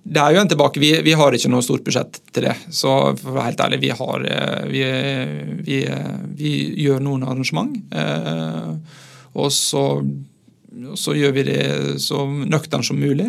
[0.00, 0.80] det er jo en tilbake.
[0.80, 2.56] Vi, vi, har ikke noe stort budsjett til det.
[2.72, 4.82] Så for å være helt ærlig, vi, har, eh, vi,
[5.68, 5.82] vi,
[6.40, 6.54] vi
[6.86, 7.76] gjør noen arrangement.
[7.92, 8.72] Eh,
[9.36, 9.84] og så,
[10.96, 11.62] så, gjør vi det
[12.00, 13.28] så nøkternt som mulig.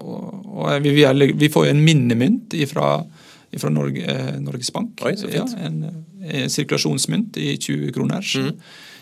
[0.00, 0.24] og,
[0.56, 2.96] og vi, får jo en minnemynt ifra
[3.56, 5.00] fra Norge, eh, Norges Bank.
[5.06, 5.14] Oi.
[5.32, 8.24] Ja, en, en eh, sirkulasjonsmynt i 20 kroner.
[8.36, 8.52] Mm.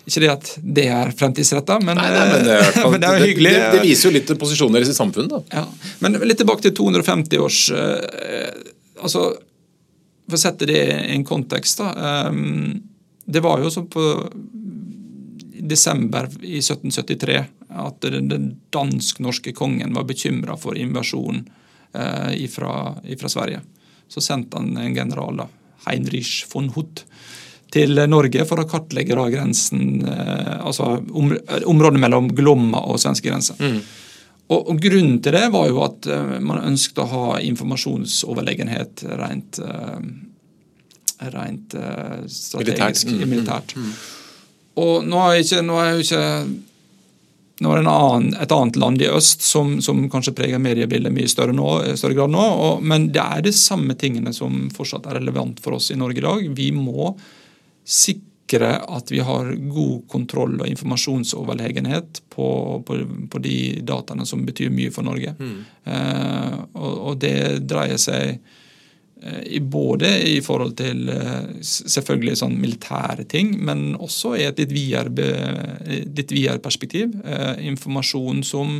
[0.07, 3.25] Ikke det at det er fremtidsretta, men, nei, nei, men, det, er, men det er
[3.25, 3.55] hyggelig.
[3.57, 5.35] Det, det, viser jo litt posisjonen deres i samfunnet.
[5.35, 5.63] da.
[5.63, 5.95] Ja.
[6.05, 8.53] Men litt tilbake til 250 års eh,
[9.03, 9.29] altså,
[10.29, 11.91] For å sette det i en kontekst, da.
[12.11, 12.31] Eh,
[13.27, 14.07] det var jo sånn på
[15.67, 17.41] desember i 1773
[17.83, 21.41] at den dansk-norske kongen var bekymra for invasjon
[21.99, 22.95] eh, fra
[23.33, 23.65] Sverige
[24.09, 25.49] så sendte han en general, da,
[25.87, 27.05] Heinrich von Hutt,
[27.75, 31.33] til Norge for å kartlegge da grensen, eh, altså om,
[31.67, 33.57] området mellom Glomma og svenskegrensa.
[33.59, 33.81] Mm.
[34.47, 39.59] Og, og, Grunnen til det var jo at uh, man ønsket å ha informasjonsoverlegenhet rent,
[39.59, 39.99] uh,
[41.35, 41.75] rent
[42.31, 43.75] strategisk, militært.
[43.75, 43.89] Mm.
[43.91, 43.97] Mm.
[44.87, 46.23] Og nå er, ikke, nå er jo ikke
[47.57, 51.97] det annen, et annet land i øst som, som kanskje preger mediebildet mye større, nå,
[51.97, 52.43] større grad nå.
[52.43, 56.21] Og, men det er de samme tingene som fortsatt er relevant for oss i Norge
[56.21, 56.51] i dag.
[56.59, 57.15] Vi må
[57.87, 62.51] sikre at vi har god kontroll og informasjonsoverlegenhet på,
[62.87, 63.01] på,
[63.33, 65.33] på de dataene som betyr mye for Norge.
[65.39, 65.59] Mm.
[65.89, 68.37] Eh, og, og, det dreier seg
[69.61, 75.09] både i forhold til eh, selvfølgelig sånn militære ting, men også i et litt videre,
[75.89, 77.14] litt videre perspektiv.
[77.25, 78.77] Eh, informasjon som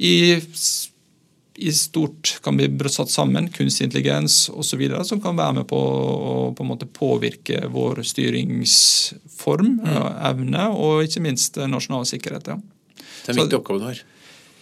[0.00, 5.80] i, i, stort kan bli satt sammen, kunstig intelligens osv., som kan være med på
[5.80, 9.98] å på en måte påvirke vår styringsform, mm.
[10.30, 12.54] evne og ikke minst nasjonal sikkerhet.
[12.54, 12.60] Ja.
[13.00, 14.06] Det er en viktig oppgave du har.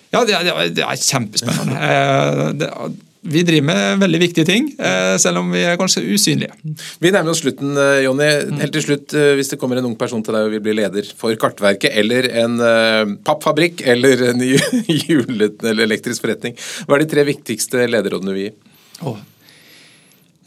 [0.09, 1.93] Ja, det er, det er kjempespennende.
[2.63, 2.73] det,
[3.21, 6.55] vi driver med veldig viktige ting, eh, selv om vi er kanskje usynlige.
[7.03, 8.29] Vi nærmer oss slutten, eh, Jonny.
[8.61, 10.75] Helt til slutt, eh, hvis det kommer en ung person til deg og vil bli
[10.79, 14.41] leder for Kartverket, eller en pappfabrikk, eller en
[15.09, 16.55] hjulet eller elektrisk forretning,
[16.87, 18.55] hva er de tre viktigste lederrådene vi gir?
[19.03, 19.19] Oh.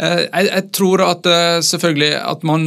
[0.01, 1.27] Jeg, jeg, tror at
[1.61, 2.63] selvfølgelig at man,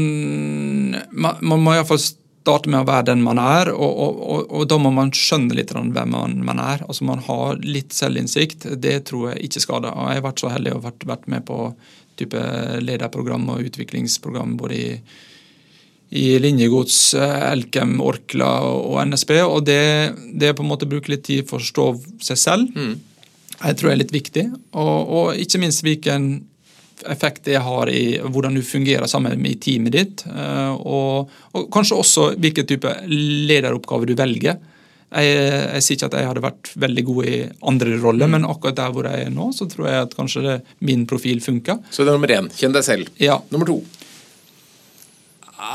[1.10, 1.98] man, man må iallfall
[2.44, 5.56] starte med å være den man er, og, og, og, og da må man skjønne
[5.56, 6.84] litt hvem man, man, er.
[6.84, 8.68] Altså Man har litt selvinnsikt.
[8.76, 9.94] Det tror jeg ikke skader.
[9.96, 11.72] Jeg har vært så heldig å vært, vært med på
[12.20, 12.42] type
[12.84, 14.90] lederprogram og utviklingsprogram både i,
[16.20, 19.34] i Linjegods, Elkem, Orkla og NSB.
[19.48, 19.80] Og det,
[20.36, 21.88] det på en måte bruke litt tid for å forstå
[22.28, 22.94] seg selv, mm.
[23.56, 24.48] jeg tror jeg er litt viktig.
[24.76, 26.34] Og, og ikke minst hvilken
[27.10, 30.24] effekt det har i hvordan du fungerer sammen med teamet ditt.
[30.28, 34.60] Eh, og, og kanskje også hvilken type lederoppgave du velger.
[35.14, 37.34] Jeg, jeg, sier ikke at jeg hadde vært veldig god i
[37.70, 38.32] andre roller, mm.
[38.34, 41.42] men akkurat der hvor jeg er nå, så tror jeg at kanskje det, min profil
[41.44, 41.84] funker.
[41.94, 42.50] Så det er nummer én.
[42.58, 43.12] Kjenn deg selv.
[43.22, 43.38] Ja.
[43.54, 43.78] Nummer to.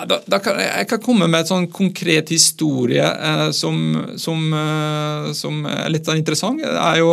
[0.09, 3.79] Da, da kan, jeg kan komme med et sånn konkret historie eh, som,
[4.21, 6.61] som, eh, som, er litt sånn interessant.
[6.61, 7.09] Det er jo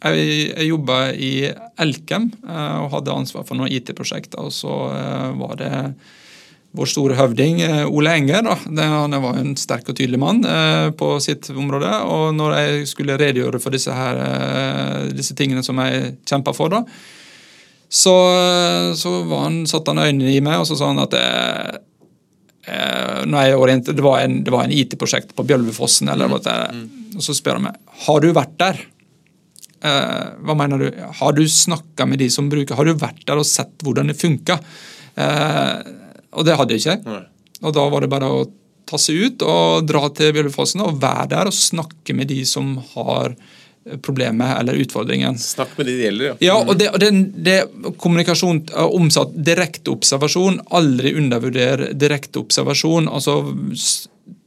[0.00, 1.34] jeg, jeg jobba i
[1.80, 4.40] Elkem eh, og hadde ansvar for noen IT-prosjekter.
[4.46, 5.72] og Så eh, var det
[6.76, 8.46] vår store høvding eh, Ole Enger.
[8.46, 8.56] Da.
[8.94, 10.40] Han var en sterk og tydelig mann
[10.96, 11.90] på sitt område.
[12.08, 16.84] og Når jeg skulle redegjøre for disse, her, disse tingene som jeg kjempa for, da,
[17.90, 18.14] Så,
[18.96, 21.80] så var han, satte han øynene i meg og så sa han at jeg,
[22.70, 26.08] jeg orienter, det var en, en IT-prosjekt på Bjølvefossen.
[26.08, 26.40] eller mm.
[26.46, 26.56] det,
[27.18, 28.78] og Så spør han meg har du vært der.
[29.80, 30.88] Eh, hva mener du?
[31.20, 34.18] Har du snakka med de som bruker Har du vært der og sett hvordan det
[34.20, 34.58] funka?
[35.16, 35.76] Eh,
[36.36, 36.98] og det hadde jeg ikke.
[37.06, 37.22] Nei.
[37.60, 38.44] Og da var det bare å
[38.88, 42.74] ta seg ut og dra til Bjølvefossen og være der og snakke med de som
[42.94, 43.34] har
[44.04, 45.38] problemet eller utfordringen.
[45.40, 46.34] Snakk med de det gjelder, ja.
[46.50, 47.10] ja og det, det,
[47.46, 47.58] det
[48.00, 50.60] kommunikasjon omsatt direkte observasjon.
[50.76, 53.08] Aldri undervurder direkte observasjon.
[53.08, 53.40] altså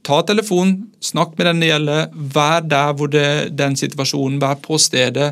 [0.04, 4.80] Ta telefonen, snakk med den det gjelder, vær der hvor det, den situasjonen, vær på
[4.82, 5.32] stedet,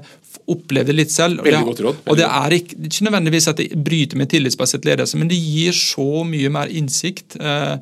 [0.52, 1.42] opplev det litt selv.
[1.46, 2.04] Veldig godt råd.
[2.10, 5.76] Og det er ikke, ikke, nødvendigvis at det bryter med tillitsbasert ledelse, men det gir
[5.76, 7.38] så mye mer innsikt.
[7.40, 7.76] Eh,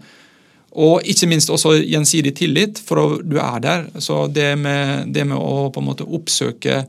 [0.79, 3.87] og ikke minst også gjensidig tillit, for du er der.
[4.01, 6.83] Så det med, det med å på en måte oppsøke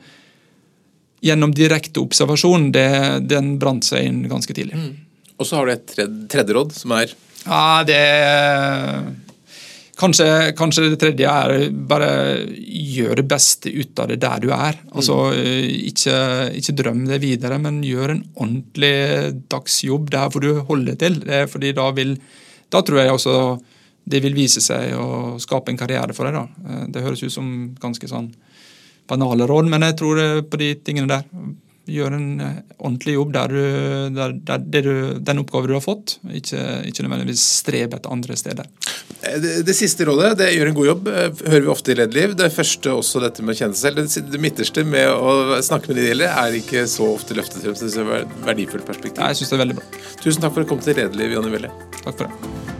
[1.24, 2.90] gjennom direkte observasjon, det,
[3.28, 4.76] den brant seg inn ganske tidlig.
[4.76, 4.92] Mm.
[5.40, 7.12] Og så har du et tredje, tredje råd, som er
[7.46, 8.00] Ja, det
[10.00, 10.26] Kanskje,
[10.56, 12.10] kanskje, det tredje er bare
[12.56, 14.78] gjør det beste ut av det der du er.
[14.94, 16.14] Altså, ikke,
[16.56, 18.94] ikke drøm det videre, men gjør en ordentlig
[19.52, 21.20] dagsjobb der hvor du holder til.
[21.52, 22.16] fordi da vil
[22.70, 23.60] Da tror jeg også
[24.10, 26.34] det vil vise seg å skape en karriere for deg.
[26.34, 26.86] da.
[26.88, 28.30] Det høres ut som ganske sånn
[29.10, 31.24] banale råd, men jeg tror på de tingene der
[31.90, 33.60] gjør en eh, ordentlig jobb der du,
[34.16, 38.68] der, der du, den oppgaven du har fått, ikke, ikke nødvendigvis strebe etter andre steder.
[39.20, 41.98] Eh, det, det, siste rådet, det gjør en god jobb, eh, hører vi ofte i
[41.98, 42.36] Lederliv.
[42.40, 44.26] Det første også dette med å kjenne seg selv.
[44.30, 47.78] Det, midterste med å snakke med de det gjelder, er ikke så ofte løftet frem.
[47.78, 49.22] Så det er et verdifullt perspektiv.
[49.22, 50.04] Nei, jeg synes det er veldig bra.
[50.20, 51.74] Tusen takk for at du kom til Redeliv, Jonny Welle.
[52.00, 52.79] Takk for det.